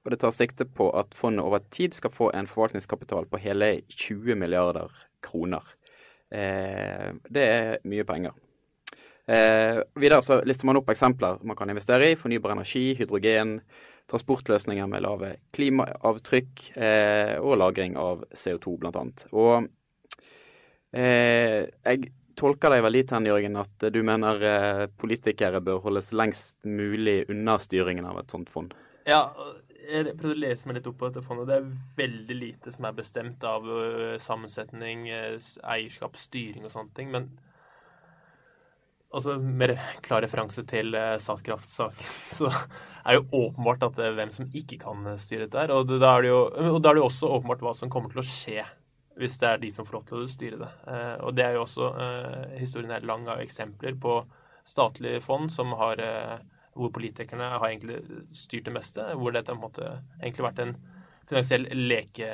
Og 0.05 0.13
det 0.13 0.22
tar 0.22 0.31
sikte 0.34 0.65
på 0.65 0.88
at 0.96 1.15
fondet 1.17 1.43
over 1.46 1.62
tid 1.74 1.93
skal 1.98 2.13
få 2.13 2.29
en 2.34 2.48
forvaltningskapital 2.48 3.27
på 3.29 3.41
hele 3.43 3.74
20 3.91 4.38
milliarder 4.39 4.93
kroner. 5.25 5.65
Eh, 6.31 7.10
det 7.29 7.43
er 7.43 7.81
mye 7.89 8.05
penger. 8.08 8.38
Eh, 9.29 9.79
videre 10.01 10.24
så 10.25 10.39
lister 10.48 10.65
man 10.65 10.79
opp 10.79 10.89
eksempler 10.89 11.43
man 11.45 11.57
kan 11.57 11.69
investere 11.69 12.09
i. 12.09 12.17
Fornybar 12.17 12.55
energi, 12.55 12.95
hydrogen, 12.98 13.59
transportløsninger 14.09 14.88
med 14.89 15.03
lave 15.05 15.33
klimaavtrykk 15.53 16.63
eh, 16.75 17.36
og 17.38 17.59
lagring 17.62 17.98
av 18.00 18.24
CO2 18.33 18.77
bl.a. 18.81 19.03
Og 19.38 19.67
eh, 20.98 21.67
jeg 21.69 22.09
tolker 22.39 22.74
deg 22.74 22.81
vel 22.86 22.98
dit 22.98 23.13
hen, 23.13 23.27
Jørgen, 23.29 23.59
at 23.62 23.89
du 23.93 24.00
mener 24.07 24.45
eh, 24.50 24.86
politikere 24.98 25.62
bør 25.62 25.83
holdes 25.86 26.09
lengst 26.15 26.57
mulig 26.65 27.21
unna 27.29 27.59
styringen 27.62 28.07
av 28.09 28.24
et 28.24 28.33
sånt 28.33 28.50
fond? 28.50 28.74
Ja, 29.05 29.27
jeg 29.89 30.15
prøvde 30.15 30.39
å 30.39 30.41
lese 30.41 30.69
meg 30.69 30.79
litt 30.79 30.89
opp 30.89 30.98
på 31.03 31.12
dette 31.12 31.25
fondet. 31.25 31.51
Det 31.51 31.59
er 31.59 31.69
veldig 32.01 32.39
lite 32.39 32.74
som 32.74 32.89
er 32.89 32.98
bestemt 32.98 33.45
av 33.45 33.69
sammensetning, 34.21 35.05
eierskap, 35.09 36.17
styring 36.17 36.65
og 36.65 36.74
sånne 36.74 36.98
ting. 36.98 37.13
Men 37.13 37.31
altså 39.13 39.37
med 39.41 39.75
klar 40.05 40.23
referanse 40.23 40.63
til 40.69 40.93
uh, 40.95 41.17
Statkraft-saken, 41.21 42.09
så 42.37 42.49
er 42.49 43.15
det 43.15 43.19
jo 43.19 43.45
åpenbart 43.45 43.85
at 43.87 43.95
det 43.97 44.07
er 44.07 44.17
hvem 44.17 44.33
som 44.33 44.49
ikke 44.53 44.77
kan 44.81 45.07
eh, 45.07 45.21
styre 45.21 45.47
dette 45.47 45.61
her. 45.63 45.71
Og 45.73 45.87
da 45.89 46.11
er 46.11 46.25
det 46.25 46.29
jo 46.29 46.41
og 46.75 46.81
da 46.83 46.91
er 46.91 46.97
det 46.97 47.01
jo 47.01 47.07
også 47.07 47.31
åpenbart 47.37 47.63
hva 47.65 47.71
som 47.77 47.89
kommer 47.89 48.11
til 48.13 48.21
å 48.21 48.27
skje 48.27 48.65
hvis 49.19 49.39
det 49.41 49.47
er 49.49 49.61
de 49.63 49.69
som 49.75 49.87
får 49.87 49.97
lov 49.97 50.03
til 50.07 50.19
å 50.19 50.27
styre 50.31 50.59
det. 50.61 50.67
Og 51.27 51.33
det 51.35 51.43
er 51.43 51.57
jo 51.57 51.63
også 51.65 51.87
Historien 52.55 52.93
er 52.95 53.07
lang 53.07 53.25
av 53.27 53.41
eksempler 53.43 53.97
på 53.99 54.13
statlige 54.63 55.19
fond 55.25 55.51
som 55.51 55.73
har 55.79 55.99
hvor 56.71 56.93
politikerne 56.95 57.49
har 57.57 57.65
egentlig 57.67 57.97
styrt 58.35 58.69
det 58.69 58.75
meste. 58.77 59.09
Hvor 59.19 59.35
dette 59.35 59.51
har 59.51 59.99
egentlig 60.21 60.45
vært 60.45 60.61
en 60.63 60.75
finansiell 61.27 61.67
leke, 61.75 62.29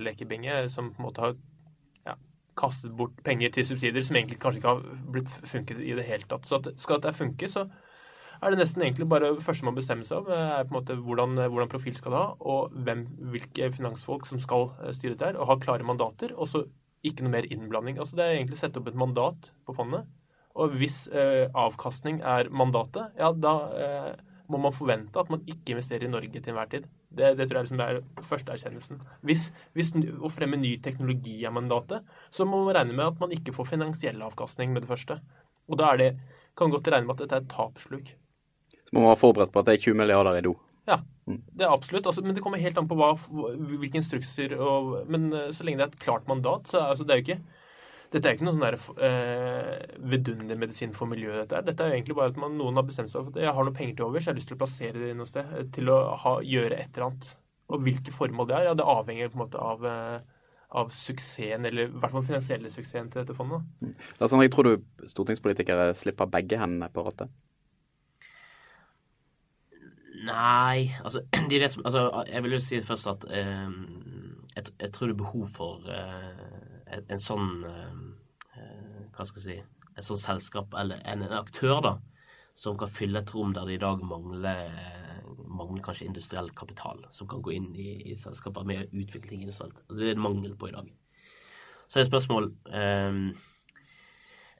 lekebinge 0.00 0.62
som 0.72 0.88
på 0.92 1.02
en 1.02 1.08
måte 1.10 1.26
har 1.26 1.36
kastet 2.58 2.92
bort 2.96 3.16
penger 3.24 3.52
til 3.54 3.66
subsidier 3.68 4.04
som 4.04 4.18
egentlig 4.18 4.40
kanskje 4.42 4.60
ikke 4.60 4.74
har 4.74 5.00
blitt 5.14 5.32
funket 5.48 5.80
i 5.80 5.94
det 5.96 6.04
hele 6.08 6.28
tatt. 6.28 6.46
Så 6.48 6.60
at, 6.60 6.68
skal 6.80 7.00
dette 7.00 7.16
funke, 7.16 7.48
så 7.50 7.66
er 8.42 8.52
det 8.52 8.58
nesten 8.58 8.82
egentlig 8.82 9.06
bare 9.10 9.32
første 9.44 9.66
man 9.66 9.76
bestemmer 9.76 10.08
seg 10.08 10.24
om, 10.24 10.30
er 10.34 10.66
på 10.66 10.74
en 10.74 10.78
måte 10.80 10.96
hvordan, 10.98 11.36
hvordan 11.46 11.70
profil 11.70 11.94
skal 11.98 12.14
det 12.14 12.22
ha, 12.22 12.30
og 12.52 12.74
hvem, 12.86 13.04
hvilke 13.34 13.70
finansfolk 13.76 14.26
som 14.26 14.40
skal 14.42 14.72
eh, 14.82 14.94
styre 14.96 15.18
der, 15.20 15.38
og 15.38 15.50
ha 15.52 15.58
klare 15.62 15.86
mandater. 15.86 16.34
Og 16.34 16.50
så 16.50 16.64
ikke 17.06 17.26
noe 17.26 17.36
mer 17.36 17.46
innblanding. 17.50 18.00
Altså 18.02 18.18
Det 18.18 18.24
er 18.26 18.36
egentlig 18.36 18.58
å 18.58 18.62
sette 18.62 18.82
opp 18.82 18.90
et 18.90 18.98
mandat 18.98 19.50
på 19.66 19.74
fondet. 19.76 20.10
Og 20.58 20.74
hvis 20.78 21.06
eh, 21.08 21.46
avkastning 21.56 22.20
er 22.26 22.50
mandatet, 22.52 23.14
ja 23.18 23.30
da 23.32 23.54
eh, 23.72 24.10
må 24.52 24.60
man 24.60 24.74
forvente 24.76 25.20
at 25.20 25.30
man 25.32 25.46
ikke 25.48 25.74
investerer 25.74 26.06
i 26.06 26.12
Norge 26.12 26.42
til 26.42 26.52
enhver 26.52 26.70
tid. 26.74 26.90
Det, 27.16 27.32
det 27.38 27.46
tror 27.48 27.60
jeg 27.60 27.68
liksom 27.68 27.82
er 27.84 28.00
første 28.26 28.54
erkjennelsen. 28.54 29.02
Hvis, 29.26 29.48
hvis, 29.76 29.92
å 30.18 30.30
fremme 30.32 30.58
ny 30.60 30.74
teknologi 30.84 31.38
er 31.44 31.54
mandatet, 31.54 32.06
så 32.32 32.46
må 32.48 32.64
man 32.64 32.76
regne 32.76 32.96
med 32.96 33.06
at 33.10 33.22
man 33.22 33.34
ikke 33.36 33.54
får 33.56 33.72
finansiell 33.74 34.20
avkastning 34.24 34.74
med 34.74 34.84
det 34.84 34.92
første. 34.92 35.18
Og 35.70 35.78
da 35.80 35.92
det, 36.00 36.12
kan 36.58 36.72
godt 36.72 36.90
regne 36.92 37.08
med 37.08 37.16
at 37.16 37.24
dette 37.24 37.38
er 37.38 37.44
et 37.44 37.52
tapssluk. 37.52 38.12
Så 38.82 38.92
må 38.92 39.04
man 39.04 39.12
være 39.12 39.22
forberedt 39.22 39.54
på 39.54 39.62
at 39.62 39.68
det 39.68 39.78
er 39.78 39.84
20 39.86 39.98
milliarder 40.02 40.38
i 40.38 40.44
do. 40.44 40.54
Ja, 40.88 40.98
mm. 41.30 41.40
det 41.54 41.66
er 41.66 41.72
absolutt. 41.72 42.06
Altså, 42.10 42.24
men 42.24 42.36
det 42.36 42.42
kommer 42.44 42.60
helt 42.60 42.78
an 42.78 42.88
på 42.90 42.98
hva, 42.98 43.12
hvilke 43.16 44.00
instrukser 44.00 44.56
og 44.58 45.08
Men 45.12 45.30
eh, 45.32 45.50
så 45.54 45.64
lenge 45.64 45.80
det 45.80 45.86
er 45.86 45.92
et 45.94 46.02
klart 46.02 46.28
mandat, 46.30 46.68
så 46.68 46.82
altså, 46.90 47.06
det 47.06 47.14
er 47.14 47.20
jo 47.20 47.26
ikke 47.26 47.42
dette 48.12 48.28
er 48.28 48.36
ikke 48.36 48.44
noen 48.44 48.60
sånn 48.60 48.98
eh, 49.06 49.96
vidunderlig 50.12 50.58
medisin 50.60 50.92
for 50.96 51.08
miljøet. 51.08 51.46
Dette 51.46 51.60
er 51.60 51.68
Dette 51.70 51.86
er 51.86 51.96
egentlig 51.96 52.16
bare 52.18 52.32
at 52.34 52.40
man, 52.40 52.58
noen 52.58 52.76
har 52.76 52.84
bestemt 52.84 53.12
seg 53.12 53.22
for 53.22 53.32
at 53.32 53.40
jeg 53.40 53.54
har 53.56 53.68
noen 53.68 53.76
penger 53.76 53.96
til 53.98 54.08
overs, 54.08 54.26
jeg 54.26 54.34
har 54.34 54.38
lyst 54.38 54.50
til 54.52 54.58
å 54.58 54.60
plassere 54.60 55.00
det 55.00 55.14
noe 55.16 55.30
sted. 55.30 55.54
Eh, 55.56 55.64
til 55.72 55.88
å 55.92 55.98
ha, 56.20 56.34
gjøre 56.44 56.76
et 56.76 56.92
eller 56.92 57.08
annet. 57.08 57.30
Og 57.72 57.86
hvilke 57.86 58.12
formål 58.12 58.50
det 58.50 58.56
er, 58.58 58.66
ja, 58.68 58.74
det 58.76 58.88
avhenger 58.94 59.32
på 59.32 59.38
en 59.38 59.44
måte 59.46 59.62
av, 59.62 59.86
eh, 59.88 60.42
av 60.82 60.92
suksessen, 60.96 61.64
eller 61.68 61.88
i 61.88 62.02
hvert 62.02 62.12
fall 62.16 62.26
finansielle 62.26 62.72
suksessen 62.74 63.08
til 63.12 63.22
dette 63.22 63.36
fondet. 63.38 63.64
Mm. 63.80 63.94
Lars 64.20 64.36
Henrik, 64.36 64.52
tror 64.52 64.68
du 64.68 65.08
stortingspolitikere 65.08 65.88
slipper 65.96 66.28
begge 66.32 66.60
hendene 66.60 66.90
på 66.92 67.06
rattet? 67.08 67.32
Nei, 70.22 70.92
altså, 71.02 71.24
de 71.50 71.68
som, 71.68 71.82
altså 71.84 72.24
Jeg 72.28 72.44
vil 72.44 72.52
jo 72.52 72.60
si 72.62 72.82
først 72.84 73.08
at 73.10 73.24
eh, 73.30 73.72
jeg, 74.52 74.64
jeg, 74.78 74.92
tror 74.92 75.08
det 75.08 75.16
er 75.16 75.22
behov 75.24 75.48
for 75.56 75.88
eh, 75.88 76.71
en, 76.92 77.04
en 77.08 77.22
sånn 77.22 77.50
eh, 77.68 78.00
eh, 78.58 79.04
Hva 79.14 79.26
skal 79.28 79.42
jeg 79.42 79.46
si 79.46 79.58
Et 79.98 80.06
sånn 80.06 80.20
selskap, 80.20 80.74
eller 80.78 81.02
en, 81.08 81.24
en, 81.26 81.36
aktør, 81.36 81.80
da, 81.84 81.92
som 82.56 82.78
kan 82.80 82.88
fylle 82.88 83.20
et 83.20 83.32
rom 83.34 83.52
der 83.52 83.68
det 83.68 83.74
i 83.76 83.82
dag 83.82 84.00
mangler, 84.08 84.70
mangler 85.52 85.82
kanskje 85.84 86.06
industriell 86.08 86.48
kapital, 86.56 87.02
som 87.12 87.28
kan 87.28 87.42
gå 87.44 87.52
inn 87.52 87.66
i, 87.76 87.90
i 88.08 88.16
selskaper 88.16 88.64
med 88.64 88.88
utvikling 88.88 89.44
industrielt. 89.44 89.76
Altså, 89.84 89.98
det 90.00 90.06
er 90.06 90.16
det 90.16 90.24
mangel 90.24 90.56
på 90.56 90.70
i 90.70 90.72
dag. 90.72 90.88
Så 91.92 92.00
er 92.00 92.08
spørsmålet 92.08 92.56
spørsmål 92.56 92.80
eh, 92.80 93.42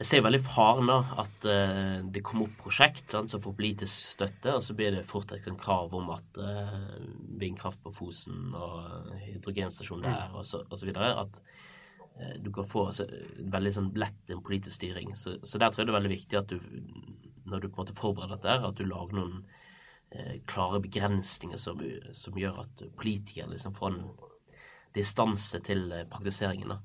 jeg 0.02 0.08
ser 0.08 0.22
veldig 0.24 0.42
faren 0.44 0.88
da, 0.90 0.98
at 1.22 1.44
uh, 1.46 1.98
det 2.10 2.24
kommer 2.26 2.48
opp 2.48 2.56
prosjekt 2.64 3.12
sant, 3.12 3.30
som 3.30 3.42
får 3.44 3.52
politisk 3.54 4.16
støtte, 4.16 4.56
og 4.56 4.64
så 4.66 4.74
blir 4.74 4.96
det 4.96 5.04
fort 5.06 5.30
et 5.36 5.44
krav 5.60 5.92
om 5.94 6.08
at 6.10 6.40
uh, 6.42 6.96
vindkraft 7.38 7.78
på 7.84 7.92
Fosen 7.94 8.50
og 8.50 9.12
hydrogenstasjon 9.28 10.02
der 10.02 10.32
mm. 10.32 10.40
og 10.40 10.48
så, 10.48 10.64
og 10.66 10.80
så 10.80 10.88
videre. 10.88 11.12
At 11.22 11.38
Eh, 11.44 11.71
du 12.44 12.50
kan 12.54 12.66
få 12.68 12.86
altså, 12.90 13.06
veldig 13.52 13.72
sånn 13.76 13.90
lett 13.98 14.30
en 14.30 14.42
politisk 14.44 14.76
styring. 14.76 15.14
Så, 15.18 15.38
så, 15.42 15.58
der 15.58 15.72
tror 15.72 15.82
jeg 15.82 15.88
det 15.88 15.94
er 15.94 15.98
veldig 16.00 16.12
viktig 16.12 16.38
at 16.38 16.52
du, 16.52 16.58
når 17.48 17.62
du 17.62 17.68
på 17.68 17.76
en 17.76 17.82
måte 17.82 17.98
forbereder 17.98 18.36
dette, 18.36 18.58
at 18.68 18.78
du 18.78 18.84
lager 18.86 19.18
noen 19.18 19.40
eh, 20.12 20.36
klare 20.48 20.82
begrensninger 20.84 21.60
som, 21.60 21.80
som, 22.16 22.38
gjør 22.38 22.62
at 22.64 22.84
politikere 22.98 23.50
liksom 23.50 23.74
får 23.78 23.90
en 23.90 24.02
distanse 24.96 25.62
til 25.66 25.88
eh, 25.92 26.06
praktiseringen. 26.10 26.74
Da. 26.74 26.80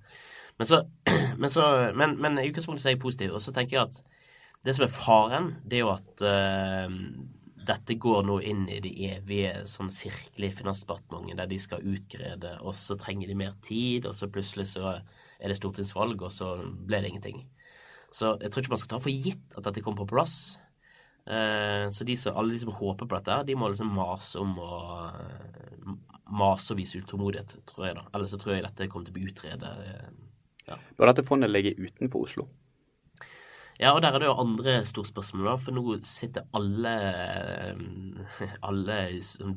Men, 0.57 0.69
så, 0.69 0.81
men, 1.41 1.49
så, 1.53 1.67
men, 1.95 2.17
men 2.21 2.39
i 2.41 2.47
utgangspunktet 2.49 2.89
er 2.89 2.97
jeg 2.97 3.03
positiv. 3.03 3.35
Og 3.37 3.43
så 3.43 3.53
tenker 3.55 3.77
jeg 3.77 3.87
at 3.87 4.01
det 4.65 4.75
som 4.75 4.87
er 4.87 4.95
faren, 4.95 5.51
det 5.63 5.79
er 5.79 5.85
jo 5.85 5.93
at 5.93 6.23
uh, 6.25 6.95
dette 7.67 7.97
går 7.99 8.23
nå 8.27 8.37
inn 8.47 8.65
i 8.71 8.79
det 8.83 8.93
evige 9.09 9.65
sånn 9.69 9.89
sirkelet 9.93 10.51
i 10.51 10.57
Finansdepartementet, 10.61 11.37
der 11.39 11.49
de 11.51 11.59
skal 11.61 11.85
utrede, 11.85 12.53
og 12.63 12.75
så 12.79 12.97
trenger 12.99 13.29
de 13.29 13.37
mer 13.39 13.57
tid, 13.65 14.07
og 14.07 14.15
så 14.15 14.29
plutselig 14.31 14.69
så 14.71 14.93
er 14.97 15.51
det 15.51 15.57
stortingsvalg, 15.59 16.23
og 16.23 16.33
så 16.33 16.53
ble 16.63 17.01
det 17.03 17.11
ingenting. 17.11 17.43
Så 18.13 18.37
jeg 18.41 18.51
tror 18.51 18.63
ikke 18.63 18.73
man 18.73 18.81
skal 18.81 18.93
ta 18.95 19.01
for 19.03 19.13
gitt 19.27 19.57
at 19.59 19.67
dette 19.67 19.83
kommer 19.85 20.05
på 20.05 20.15
plass. 20.15 20.37
Eh, 21.27 21.87
så 21.91 22.07
de 22.07 22.15
som, 22.17 22.37
alle 22.39 22.55
de 22.55 22.61
som 22.63 22.71
håper 22.73 23.05
på 23.05 23.19
dette, 23.19 23.41
de 23.49 23.57
må 23.59 23.69
liksom 23.71 23.91
mase 23.93 24.39
om 24.39 24.55
å 24.63 24.71
mase 26.27 26.73
og 26.73 26.79
vise 26.79 27.01
utålmodighet, 27.01 27.57
tror 27.67 27.89
jeg 27.89 27.97
da. 27.99 28.05
Ellers 28.15 28.33
så 28.35 28.39
tror 28.41 28.55
jeg 28.55 28.65
dette 28.65 28.87
kommer 28.91 29.07
til 29.07 29.15
å 29.15 29.17
bli 29.19 29.27
utredet. 29.31 29.73
Ja. 30.67 30.79
Bør 30.99 31.11
dette 31.11 31.27
fondet 31.27 31.51
ligge 31.51 31.75
utenfor 31.79 32.27
Oslo? 32.27 32.47
Ja, 33.77 33.91
og 33.93 34.01
der 34.01 34.15
er 34.15 34.23
det 34.23 34.25
jo 34.25 34.39
andre 34.41 34.79
storspørsmål, 34.89 35.51
da. 35.51 35.55
For 35.61 35.75
nå 35.75 35.97
sitter 36.09 36.47
alle, 36.57 36.93
alle 38.69 38.97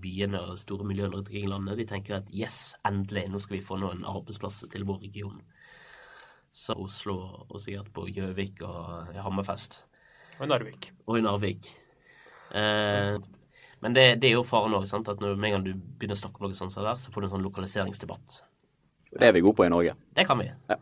byene 0.03 0.43
og 0.45 0.61
store 0.61 0.85
miljøer 0.89 1.15
rundt 1.15 1.31
omkring 1.31 1.49
i 1.49 1.53
landet 1.53 1.81
de 1.81 1.89
tenker 1.89 2.19
at 2.19 2.29
yes, 2.37 2.75
endelig, 2.87 3.31
nå 3.33 3.41
skal 3.41 3.57
vi 3.57 3.65
få 3.65 3.81
noen 3.81 4.05
arbeidsplasser 4.05 4.69
til 4.73 4.85
vår 4.89 5.01
region 5.07 5.41
Så 6.53 6.77
Oslo 6.77 7.17
og 7.49 7.61
sikkert 7.63 7.93
på 7.97 8.09
Gjøvik 8.11 8.61
og 8.67 9.15
Hammerfest. 9.17 9.81
Og 10.39 10.45
i 10.45 10.51
Narvik. 10.51 10.93
Og 11.07 11.19
i 11.19 11.25
Narvik. 11.25 11.69
Eh, 12.53 13.17
men 13.81 13.97
det, 13.97 14.07
det, 14.21 14.29
er 14.29 14.37
jo 14.37 14.45
faren 14.45 14.75
òg, 14.77 14.85
at 14.85 15.21
når 15.23 15.37
med 15.37 15.49
en 15.49 15.55
gang 15.57 15.67
du 15.69 15.73
begynner 15.75 16.19
å 16.19 16.21
snakke 16.21 16.41
om 16.41 16.49
noe 16.51 16.59
sånt 16.59 16.75
så, 16.75 16.85
der, 16.85 16.99
så 17.01 17.13
får 17.13 17.23
du 17.23 17.29
en 17.29 17.37
sånn 17.39 17.47
lokaliseringsdebatt. 17.47 18.41
Det 19.11 19.29
er 19.29 19.33
vi 19.35 19.43
gode 19.45 19.57
på 19.57 19.65
i 19.65 19.73
Norge. 19.73 19.95
Det 20.17 20.27
kan 20.29 20.39
vi. 20.43 20.51
Ja. 20.69 20.77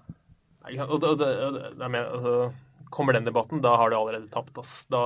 Og, 0.89 0.99
det, 1.01 1.09
og, 1.09 1.19
det, 1.21 1.29
og 1.45 1.55
det, 1.55 1.89
mener, 1.89 2.11
altså, 2.17 2.33
kommer 2.95 3.17
den 3.17 3.29
debatten, 3.29 3.63
da 3.65 3.77
har 3.77 3.91
du 3.91 3.99
allerede 3.99 4.31
tapt. 4.33 4.57
Ass. 4.59 4.87
Da 4.93 5.03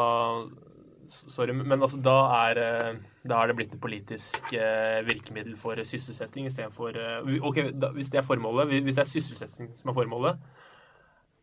Sorry, 1.12 1.52
men 1.52 1.82
altså, 1.82 1.98
da, 2.00 2.14
er, 2.46 2.58
eh, 2.62 3.00
da 3.28 3.42
er 3.42 3.50
det 3.50 3.56
blitt 3.58 3.72
et 3.74 3.80
politisk 3.82 4.52
eh, 4.56 5.02
virkemiddel 5.04 5.56
for 5.60 5.76
sysselsetting 5.84 6.46
istedenfor 6.48 6.96
uh, 6.96 7.32
OK, 7.48 7.58
da, 7.76 7.90
hvis 7.92 8.08
det 8.12 8.22
er 8.22 8.26
formålet, 8.26 8.70
hvis 8.86 8.96
det 8.96 9.02
er 9.02 9.10
sysselsetting 9.10 9.72
som 9.76 9.90
er 9.90 9.96
formålet, 9.98 10.38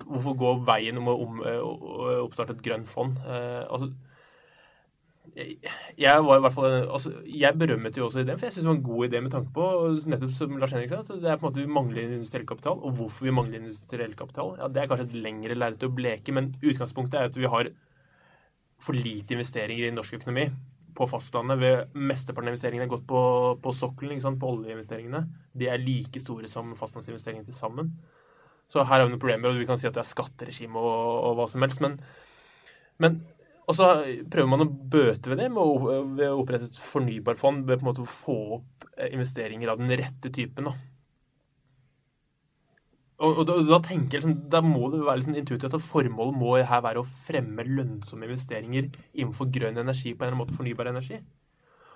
hvorfor 0.08 0.38
gå 0.40 0.54
veien 0.66 0.98
om 0.98 1.12
å 1.12 1.16
om, 1.26 1.42
oppstarte 2.24 2.56
et 2.56 2.64
grønt 2.66 2.90
fond? 2.90 3.20
Altså, 3.28 3.92
jeg, 5.36 6.24
var 6.26 6.40
i 6.40 6.44
hvert 6.44 6.56
fall 6.56 6.76
altså, 6.82 7.12
jeg 7.26 7.58
berømmet 7.60 7.98
jo 7.98 8.06
også 8.08 8.24
ideen, 8.24 8.40
for 8.40 8.48
jeg 8.48 8.56
syns 8.56 8.66
det 8.66 8.72
var 8.72 8.78
en 8.78 8.88
god 8.88 9.06
idé 9.08 9.22
med 9.26 9.34
tanke 9.34 9.54
på 9.56 9.68
nettopp 10.14 10.34
som 10.38 10.58
Lars 10.62 10.74
Henrik 10.76 10.94
sa, 10.94 11.02
at 11.04 11.12
det 11.12 11.30
er 11.30 11.38
på 11.40 11.48
en 11.48 11.50
måte 11.50 11.64
vi 11.64 11.76
mangler 11.80 12.08
industriell 12.08 12.48
kapital. 12.50 12.80
Og 12.80 12.98
hvorfor 12.98 13.28
vi 13.28 13.36
mangler 13.36 13.62
industriell 13.62 14.16
kapital, 14.18 14.56
ja, 14.62 14.68
det 14.72 14.82
er 14.82 14.90
kanskje 14.92 15.10
et 15.10 15.22
lengre 15.28 15.58
lerret 15.58 15.86
å 15.86 15.92
bleke, 15.94 16.36
men 16.36 16.52
utgangspunktet 16.60 17.20
er 17.20 17.32
at 17.32 17.40
vi 17.40 17.50
har 17.52 17.72
for 18.80 18.96
lite 18.96 19.36
investeringer 19.36 19.90
i 19.90 19.96
norsk 19.96 20.20
økonomi 20.22 20.48
på 20.96 21.08
fastlandet. 21.10 21.60
Ved 21.62 21.98
Mesteparten 21.98 22.50
av 22.50 22.54
investeringene 22.54 22.88
har 22.88 22.94
gått 22.94 23.08
på, 23.10 23.24
på 23.64 23.76
sokkelen, 23.76 24.22
på 24.40 24.54
oljeinvesteringene. 24.56 25.26
De 25.56 25.68
er 25.72 25.84
like 25.84 26.22
store 26.24 26.50
som 26.52 26.72
fastlandsinvesteringene 26.80 27.48
til 27.48 27.58
sammen. 27.58 27.94
Så 28.70 28.84
her 28.84 29.00
har 29.00 29.08
vi 29.08 29.16
noen 29.16 29.22
problemer, 29.22 29.50
og 29.50 29.60
vi 29.60 29.68
kan 29.68 29.80
si 29.82 29.88
at 29.90 29.96
det 29.96 30.04
er 30.04 30.12
skatteregime 30.12 30.78
og, 30.78 31.14
og, 31.26 31.36
hva 31.40 31.48
som 31.50 31.66
helst. 31.66 31.82
Men, 31.82 31.98
men 33.02 33.22
og 33.70 33.76
så 33.78 33.88
prøver 34.34 34.50
man 34.50 34.66
å 34.66 34.70
bøte 34.70 35.30
ved 35.30 35.44
det 35.44 35.50
med 35.54 35.62
å, 35.62 35.98
ved 36.18 36.26
å 36.26 36.40
opprette 36.42 36.72
et 36.72 36.80
fornybarfond. 36.82 37.68
Ved 37.70 37.78
på 37.78 37.86
en 37.86 37.90
måte 37.92 38.02
å 38.02 38.10
få 38.10 38.38
opp 38.58 38.88
investeringer 39.12 39.70
av 39.70 39.78
den 39.82 39.94
rette 40.00 40.32
typen. 40.34 40.72
da. 40.72 40.74
Og, 43.20 43.42
da, 43.46 43.58
da, 43.68 43.78
tenker 43.84 44.18
jeg 44.18 44.24
liksom, 44.24 44.36
da 44.52 44.62
må 44.64 44.88
det 44.94 45.02
være 45.04 45.20
liksom 45.20 45.36
intuitivt 45.36 45.76
at 45.76 45.84
formålet 45.84 46.38
må 46.40 46.54
her 46.58 46.84
være 46.86 47.04
å 47.04 47.08
fremme 47.08 47.66
lønnsomme 47.68 48.30
investeringer 48.30 48.88
innenfor 49.12 49.52
grønn 49.54 49.78
energi 49.82 50.14
på 50.14 50.24
en 50.24 50.30
eller 50.30 50.38
annen 50.38 50.44
måte 50.46 50.56
fornybar 50.56 50.90
energi. 50.94 51.20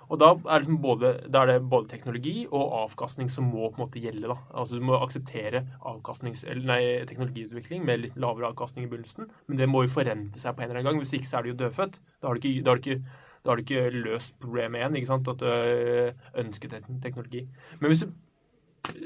Og 0.08 0.20
da 0.20 0.30
er, 0.34 0.62
liksom 0.62 0.80
både, 0.82 1.12
da 1.32 1.42
er, 1.42 1.52
det 1.52 1.70
både 1.70 1.88
teknologi 1.90 2.34
og 2.50 2.74
avkastning 2.84 3.30
som 3.32 3.48
må 3.48 3.68
på 3.68 3.78
en 3.78 3.84
måte 3.86 4.02
gjelde. 4.02 4.28
da. 4.28 4.36
Altså 4.54 4.80
Du 4.80 4.84
må 4.84 4.98
akseptere 4.98 5.64
nei, 6.64 6.80
teknologiutvikling 7.08 7.84
med 7.86 8.02
litt 8.02 8.18
lavere 8.20 8.50
avkastning 8.52 8.86
i 8.86 8.90
begynnelsen, 8.90 9.30
men 9.48 9.60
det 9.60 9.68
må 9.70 9.84
jo 9.84 9.94
forrente 9.94 10.40
seg 10.40 10.56
på 10.56 10.64
en 10.64 10.68
eller 10.68 10.82
annen 10.82 10.92
gang. 10.92 11.02
Hvis 11.04 11.14
ikke 11.16 11.30
så 11.30 11.38
er 11.38 11.46
du 11.46 11.52
jo 11.54 11.60
dødfødt. 11.64 12.00
Da 12.20 12.28
har 12.28 12.34
du 12.34 12.44
ikke, 12.44 12.64
da 12.64 12.74
har 12.74 12.80
du 12.80 12.90
ikke, 12.90 13.16
da 13.44 13.50
har 13.50 13.56
du 13.56 13.64
ikke 13.64 14.04
løst 14.04 14.36
problemet 14.40 14.80
igjen. 14.80 15.00
ikke 15.00 15.12
sant, 15.12 15.28
At 15.28 15.40
du 15.40 15.48
ønsket 16.44 16.78
ønsker 16.78 17.00
teknologi. 17.02 17.48
Men 17.80 17.90
hvis 17.90 18.04
du 18.04 18.12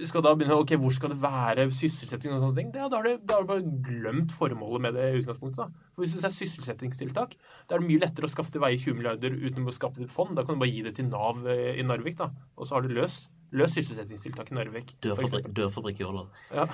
skal 0.09 0.25
da 0.25 0.35
begynne 0.35 0.59
ok, 0.59 0.75
Hvor 0.81 0.95
skal 0.95 1.13
det 1.15 1.21
være 1.23 1.69
sysselsetting 1.71 2.35
og 2.35 2.43
sånne 2.43 2.59
ting? 2.59 2.71
Da, 2.75 2.89
har 2.91 3.07
du, 3.07 3.17
da 3.23 3.39
har 3.39 3.47
du 3.47 3.51
bare 3.53 3.73
glemt 3.87 4.35
formålet 4.35 4.85
med 4.89 4.99
det 4.99 5.09
utgangspunktet. 5.23 5.65
da. 5.65 5.89
For 5.95 6.05
Hvis 6.05 6.17
det 6.17 6.25
er 6.27 6.37
sysselsettingstiltak, 6.37 7.35
da 7.69 7.77
er 7.77 7.83
det 7.83 7.89
mye 7.89 8.03
lettere 8.03 8.29
å 8.29 8.33
skaffe 8.33 8.55
til 8.55 8.65
veie 8.65 8.79
20 8.79 8.99
milliarder 8.99 9.35
uten 9.39 9.67
å 9.69 9.75
skape 9.75 10.03
et 10.03 10.13
fond. 10.13 10.35
Da 10.37 10.45
kan 10.45 10.59
du 10.59 10.63
bare 10.65 10.75
gi 10.75 10.85
det 10.87 10.97
til 10.99 11.11
Nav 11.11 11.47
eh, 11.47 11.79
i 11.79 11.87
Narvik, 11.87 12.19
da. 12.19 12.31
Og 12.59 12.69
så 12.69 12.79
har 12.79 12.87
du 12.87 12.95
løst 12.95 13.31
løs 13.57 13.73
sysselsettingstiltak 13.73 14.51
i 14.53 14.57
Narvik. 14.59 14.91
Dørfabrikk 15.01 16.03
i 16.03 16.05
Årdal. 16.05 16.27
Ja. 16.53 16.67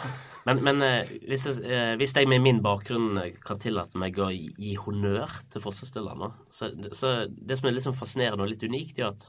Men, 0.48 0.62
men 0.66 0.82
eh, 0.82 1.12
hvis, 1.28 1.46
jeg, 1.46 1.62
eh, 1.68 1.92
hvis, 2.00 2.16
jeg, 2.16 2.26
med 2.30 2.42
min 2.42 2.60
bakgrunn 2.64 3.20
kan 3.46 3.60
tillate 3.62 4.00
meg 4.00 4.18
å 4.18 4.32
gi 4.32 4.74
honnør 4.80 5.38
til 5.52 5.62
forslagsstillerne, 5.62 6.32
så, 6.50 6.72
så 6.90 7.14
det 7.30 7.60
som 7.60 7.70
er 7.70 7.76
litt 7.76 7.86
sånn 7.86 7.98
fascinerende 7.98 8.46
og 8.46 8.50
litt 8.50 8.66
unikt, 8.66 8.98
er 8.98 9.12
at 9.12 9.28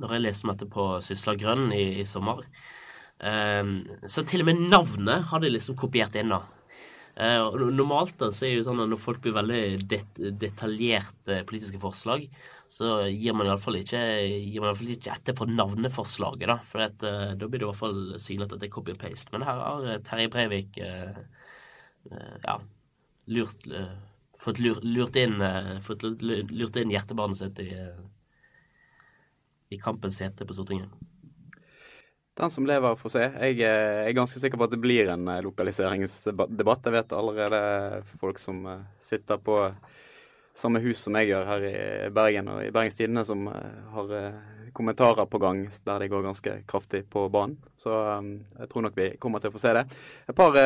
når 0.00 0.16
jeg 0.16 0.24
leste 0.24 0.46
om 0.46 0.54
dette 0.54 0.70
på 0.70 0.88
Sysla 1.04 1.36
Grønn 1.38 1.68
i, 1.74 1.84
i 2.02 2.08
sommer. 2.08 2.42
Um, 3.24 3.84
så 4.10 4.24
til 4.26 4.42
og 4.42 4.50
med 4.50 4.66
navnet 4.68 5.30
har 5.30 5.40
de 5.40 5.52
liksom 5.52 5.78
kopiert 5.78 6.16
inn. 6.18 6.34
da. 6.34 6.42
Uh, 7.14 7.54
normalt 7.70 8.16
da, 8.18 8.32
så 8.34 8.46
er 8.46 8.50
det 8.50 8.58
jo 8.58 8.66
sånn 8.66 8.82
at 8.82 8.90
når 8.90 8.98
folk 9.00 9.20
blir 9.22 9.36
veldig 9.36 9.60
det, 9.86 10.00
detaljerte 10.40 11.44
politiske 11.46 11.78
forslag, 11.82 12.26
så 12.66 13.04
gir 13.06 13.36
man 13.38 13.46
iallfall 13.46 13.78
ikke, 13.78 14.00
gir 14.50 14.66
ikke 14.96 15.14
etter 15.14 15.36
for 15.38 15.50
navneforslaget. 15.50 16.48
Da 16.50 16.58
for 16.72 16.86
at, 16.88 17.06
uh, 17.06 17.36
da 17.38 17.48
blir 17.48 17.62
det 17.62 17.68
i 17.68 17.70
hvert 17.70 17.82
fall 17.84 18.00
synlig 18.18 18.48
at 18.48 18.56
det 18.58 18.68
er 18.68 18.74
copy 18.74 18.96
and 18.96 19.02
paste. 19.04 19.30
Men 19.34 19.46
her 19.46 19.62
har 19.62 20.02
Terje 20.08 20.32
Breivik 20.34 20.80
uh, 20.82 21.22
ja, 22.42 22.58
lurt, 23.32 23.62
fått 24.36 24.58
lurt, 24.60 24.82
lurt, 24.84 25.16
inn, 25.16 25.38
fått 25.86 26.02
lurt 26.04 26.76
inn 26.76 26.92
hjertebarnet 26.92 27.38
sitt 27.38 27.62
i 27.64 27.70
i 29.74 29.80
kampens 29.82 30.22
hete 30.24 30.46
på 30.46 30.56
Stortinget? 30.56 30.94
Den 32.34 32.50
som 32.50 32.66
lever, 32.66 32.96
får 32.98 33.12
se. 33.14 33.26
Jeg 33.46 33.60
er 33.62 34.14
ganske 34.16 34.40
sikker 34.42 34.58
på 34.58 34.66
at 34.66 34.72
det 34.74 34.80
blir 34.82 35.10
en 35.12 35.28
eh, 35.30 35.42
lokaliseringsdebatt. 35.46 36.88
Jeg 36.88 36.94
vet 36.96 37.14
allerede 37.14 37.60
folk 38.18 38.40
som 38.42 38.64
eh, 38.66 38.80
sitter 38.98 39.38
på 39.38 39.58
samme 40.54 40.82
hus 40.82 41.04
som 41.06 41.14
jeg 41.18 41.30
gjør 41.30 41.46
her 41.46 41.66
i 41.68 41.76
Bergen 42.14 42.50
og 42.50 42.58
i 42.64 42.72
Bergens 42.74 42.98
Tidende, 42.98 43.22
som 43.26 43.46
eh, 43.52 43.78
har 43.94 44.10
kommentarer 44.74 45.30
på 45.30 45.38
gang 45.38 45.62
der 45.86 46.02
de 46.02 46.10
går 46.10 46.26
ganske 46.26 46.56
kraftig 46.66 47.04
på 47.10 47.28
banen. 47.30 47.54
Så 47.78 47.94
jeg 47.94 48.70
tror 48.72 48.88
nok 48.88 48.98
vi 48.98 49.12
kommer 49.22 49.38
til 49.38 49.52
å 49.52 49.54
få 49.54 49.62
se 49.62 49.76
det. 49.76 49.84
Et 50.26 50.34
par 50.34 50.58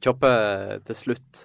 kjappe 0.00 0.30
til 0.88 0.96
slutt. 0.96 1.42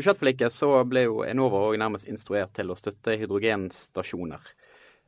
Budsjettforliket 0.00 0.52
så 0.54 0.72
ble 0.88 1.04
jo 1.06 1.20
Enova 1.28 1.60
òg 1.68 1.78
nærmest 1.80 2.08
instruert 2.08 2.54
til 2.56 2.72
å 2.72 2.76
støtte 2.78 3.18
hydrogenstasjoner 3.20 4.44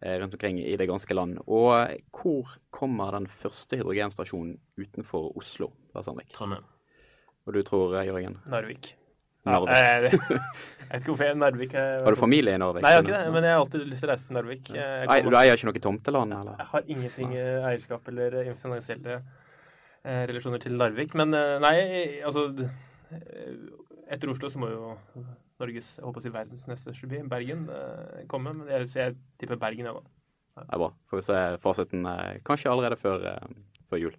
eh, 0.04 0.16
rundt 0.20 0.36
omkring 0.36 0.60
i 0.60 0.76
det 0.76 0.88
ganske 0.90 1.16
land. 1.16 1.40
Og 1.46 1.94
hvor 2.12 2.56
kommer 2.74 3.16
den 3.16 3.28
første 3.40 3.80
hydrogenstasjonen 3.80 4.58
utenfor 4.80 5.30
Oslo? 5.38 5.72
Lars 5.96 6.10
Henrik? 6.10 6.32
Trondheim. 6.36 6.66
Og 7.46 7.56
du 7.56 7.62
tror, 7.66 7.96
eh, 7.98 8.10
Jørgen? 8.10 8.36
Narvik. 8.52 8.92
Narvik. 9.48 9.72
Ja, 9.72 9.82
jeg, 10.04 10.12
jeg, 10.12 10.40
vet 10.92 11.00
ikke 11.00 11.10
hvorfor 11.10 11.26
jeg 11.26 11.34
er 11.34 11.38
Narvik. 11.40 11.76
Jeg, 11.78 12.02
har 12.04 12.16
du 12.16 12.20
familie 12.20 12.54
i 12.54 12.62
Narvik? 12.62 12.84
Nei, 12.84 12.92
jeg 12.92 13.00
har 13.00 13.06
ikke 13.08 13.16
det, 13.16 13.36
men 13.36 13.46
jeg 13.48 13.56
har 13.56 13.62
alltid 13.64 13.86
lyst 13.88 14.04
til 14.04 14.10
å 14.10 14.12
reise 14.12 14.28
til 14.28 14.38
Narvik. 14.38 14.74
Nei, 14.76 15.20
du 15.24 15.38
eier 15.40 15.56
ikke 15.56 15.70
noe 15.70 15.86
tomteland? 15.88 16.36
eller? 16.40 16.58
Jeg 16.60 16.70
har 16.74 16.92
ingenting 16.96 17.32
eierskap 17.40 18.12
eller 18.12 18.36
finansielle 18.60 19.16
eh, 19.16 20.26
relasjoner 20.30 20.62
til 20.62 20.76
Narvik. 20.78 21.16
Men 21.18 21.32
nei, 21.64 21.78
altså 22.28 22.50
etter 24.12 24.32
Oslo 24.32 24.50
så 24.52 24.60
må 24.60 24.70
jo 24.72 24.92
Norges, 25.62 25.94
jeg 25.98 26.04
håper 26.06 26.20
å 26.20 26.24
si 26.24 26.32
verdens 26.32 26.66
neste 26.68 26.90
største 26.90 27.08
by, 27.10 27.22
Bergen, 27.30 27.66
eh, 27.70 28.24
komme. 28.30 28.54
Men 28.56 28.70
jeg, 28.70 28.88
jeg 28.96 29.16
tipper 29.40 29.60
Bergen, 29.60 29.88
jeg, 29.88 29.94
da. 29.94 30.18
Det 30.62 30.64
er 30.66 30.82
bra. 30.82 30.90
Får 31.08 31.20
vi 31.20 31.26
se 31.28 31.38
fasiten 31.62 32.08
eh, 32.10 32.40
kanskje 32.46 32.72
allerede 32.72 32.98
før, 33.00 33.28
eh, 33.30 33.78
før, 33.88 34.02
jul. 34.02 34.18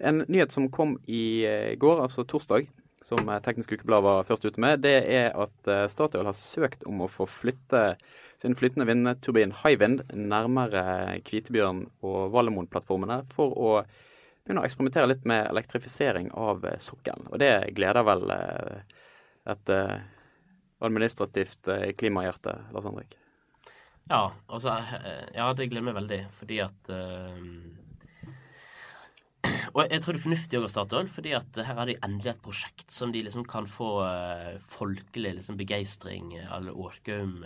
En 0.00 0.22
nyhet 0.24 0.54
som 0.54 0.70
kom 0.72 0.96
i 1.04 1.44
går, 1.78 2.00
altså 2.06 2.24
torsdag, 2.24 2.70
som 3.04 3.28
Teknisk 3.44 3.74
Ukeblad 3.74 4.04
var 4.06 4.24
først 4.24 4.46
ute 4.46 4.62
med, 4.62 4.80
det 4.86 4.94
er 5.10 5.34
at 5.36 5.68
Statoil 5.90 6.28
har 6.28 6.36
søkt 6.38 6.86
om 6.88 7.02
å 7.02 7.10
få 7.10 7.26
flytte 7.28 7.82
sin 8.40 8.54
flytende 8.56 8.86
vindturbin 8.88 9.52
Hywind 9.60 10.04
nærmere 10.14 11.18
Kvitebjørn 11.26 11.82
og 12.06 12.32
Valemon-plattformene 12.32 13.20
for 13.34 13.52
å 13.52 13.72
begynne 13.82 14.62
å 14.62 14.66
eksperimentere 14.66 15.10
litt 15.10 15.26
med 15.28 15.50
elektrifisering 15.50 16.30
av 16.32 16.64
sokkelen. 16.82 17.28
Og 17.34 17.42
det 17.42 17.52
gleder 17.76 18.06
vel 18.06 18.32
et 19.50 19.72
uh, 19.74 19.98
administrativt 20.84 21.70
uh, 21.70 21.90
klimahjerte, 21.98 22.56
Lars 22.74 22.88
Henrik? 22.88 23.16
Ja, 24.10 24.32
altså 24.50 24.74
eh, 24.74 25.28
Ja, 25.36 25.52
det 25.54 25.68
glemmer 25.70 25.94
meg 25.94 26.00
veldig, 26.02 26.20
fordi 26.34 26.56
at 26.64 26.88
Og 29.72 29.78
jeg 29.86 30.02
tror 30.02 30.16
det 30.16 30.18
er 30.18 30.24
fornuftig 30.24 30.58
å 30.58 30.66
starte 30.66 30.98
Statoil, 30.98 31.10
fordi 31.14 31.32
at 31.38 31.60
her 31.68 31.78
er 31.78 31.88
det 31.88 32.00
endelig 32.02 32.32
et 32.32 32.42
prosjekt 32.42 32.90
som 32.92 33.14
de 33.14 33.22
liksom 33.22 33.46
kan 33.48 33.68
få 33.70 33.92
folkelig 34.74 35.36
liksom, 35.38 35.56
begeistring 35.58 36.34
eller 36.42 36.74
årgaum 36.74 37.38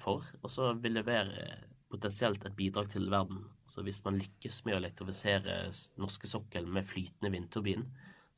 for. 0.00 0.24
Og 0.40 0.48
så 0.50 0.70
vil 0.80 0.96
det 0.96 1.04
være 1.10 1.50
potensielt 1.90 2.46
et 2.46 2.56
bidrag 2.56 2.90
til 2.92 3.10
verden. 3.10 3.42
Så 3.70 3.84
hvis 3.86 4.00
man 4.06 4.18
lykkes 4.18 4.62
med 4.66 4.76
å 4.76 4.80
elektrifisere 4.80 5.58
norske 6.00 6.30
sokkel 6.30 6.66
med 6.70 6.88
flytende 6.88 7.32
vindturbin, 7.34 7.84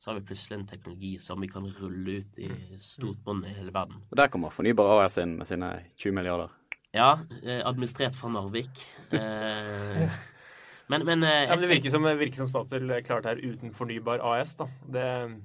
så 0.03 0.11
har 0.11 0.19
vi 0.19 0.25
plutselig 0.25 0.57
en 0.57 0.65
teknologi 0.67 1.19
som 1.19 1.41
vi 1.41 1.47
kan 1.47 1.63
rulle 1.79 2.11
ut 2.11 2.39
i 2.39 2.49
mm. 2.51 2.79
stort 2.79 3.21
bånd 3.23 3.45
i 3.47 3.53
hele 3.55 3.71
verden. 3.71 4.01
Og 4.11 4.17
Der 4.19 4.27
kommer 4.27 4.51
Fornybar 4.51 4.97
AS 4.97 5.15
inn 5.21 5.37
med 5.39 5.47
sine 5.47 5.69
20 5.95 6.11
milliarder. 6.17 6.49
Ja, 6.91 7.21
eh, 7.39 7.61
administrert 7.63 8.17
fra 8.17 8.27
Narvik. 8.33 8.81
Eh, 9.15 10.11
men, 10.91 11.05
men, 11.07 11.23
eh, 11.23 11.45
ja, 11.45 11.55
men 11.55 11.63
Det 11.63 11.69
virker 11.71 11.93
som, 11.95 12.03
virker 12.03 12.41
som 12.41 12.51
Statoil 12.51 12.91
klarte 13.07 13.31
her 13.31 13.39
uten 13.39 13.71
Fornybar 13.71 14.19
AS. 14.33 14.57
da. 14.59 14.67
Det 14.91 15.05
er 15.07 15.37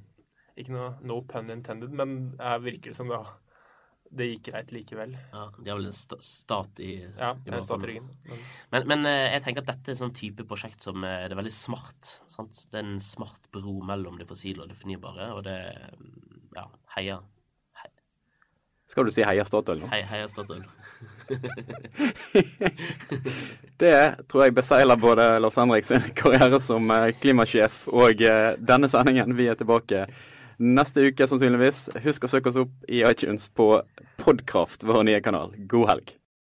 Ikke 0.59 0.75
noe 0.75 0.91
no 1.07 1.21
pun 1.23 1.55
intended, 1.55 1.95
men 1.95 2.19
her 2.43 2.59
virker 2.59 2.91
det 2.91 2.99
som 2.99 3.15
det 3.15 3.23
det 4.11 4.27
gikk 4.29 4.49
greit 4.51 4.71
likevel. 4.73 5.15
Ja, 5.33 5.45
De 5.59 5.71
har 5.71 5.79
vel 5.79 5.91
en 5.91 5.97
sta 5.97 6.17
stat 6.25 6.81
i 6.81 6.93
Ja, 7.03 7.35
i 7.45 7.51
en 7.51 7.63
stat 7.63 7.83
i 7.85 7.87
ryggen. 7.91 8.09
Men, 8.73 8.87
men, 8.89 9.07
eh, 9.07 9.33
jeg 9.35 9.43
tenker 9.45 9.65
at 9.65 9.73
dette 9.73 9.91
er 9.91 9.97
en 9.97 10.03
sånn 10.03 10.15
type 10.17 10.47
prosjekt 10.49 10.85
som 10.87 11.05
er, 11.05 11.29
det 11.29 11.37
er 11.37 11.43
veldig 11.43 11.55
smart. 11.55 12.15
sant? 12.31 12.63
Det 12.71 12.81
er 12.81 12.87
en 12.87 13.01
smart 13.05 13.51
bro 13.53 13.81
mellom 13.85 14.19
det 14.19 14.29
fossile 14.29 14.65
og 14.65 14.71
det 14.71 14.79
fornybare, 14.81 15.33
og 15.35 15.45
det 15.49 15.59
mm, 15.99 16.15
Ja, 16.57 16.65
heia. 16.97 17.19
Hei. 17.79 17.91
Skal 18.89 19.05
du 19.05 19.13
si 19.13 19.23
heia 19.23 19.45
Statoil 19.45 19.83
nå? 19.83 19.91
Hei, 19.93 20.01
heia 20.09 20.29
Statoil. 20.31 20.65
det 23.83 23.99
tror 24.27 24.45
jeg 24.47 24.57
beseiler 24.57 24.99
både 24.99 25.29
Lars 25.39 25.61
Henriks 25.61 25.93
karriere 26.19 26.59
som 26.65 26.91
eh, 26.91 27.13
klimasjef 27.21 27.85
og 27.93 28.25
denne 28.59 28.89
sendingen. 28.91 29.37
Vi 29.37 29.53
er 29.53 29.61
tilbake 29.61 30.09
neste 30.59 31.07
uke, 31.09 31.27
sannsynligvis. 31.31 31.87
Husk 32.05 32.27
å 32.27 32.31
søke 32.31 32.53
oss 32.53 32.61
opp 32.65 32.91
i 32.91 33.03
iTunes 33.07 33.49
på 33.55 33.71
Podkraft, 34.19 34.87
vår 34.87 35.07
nye 35.09 35.23
kanal. 35.25 35.55
God 35.71 35.91
helg. 35.93 36.18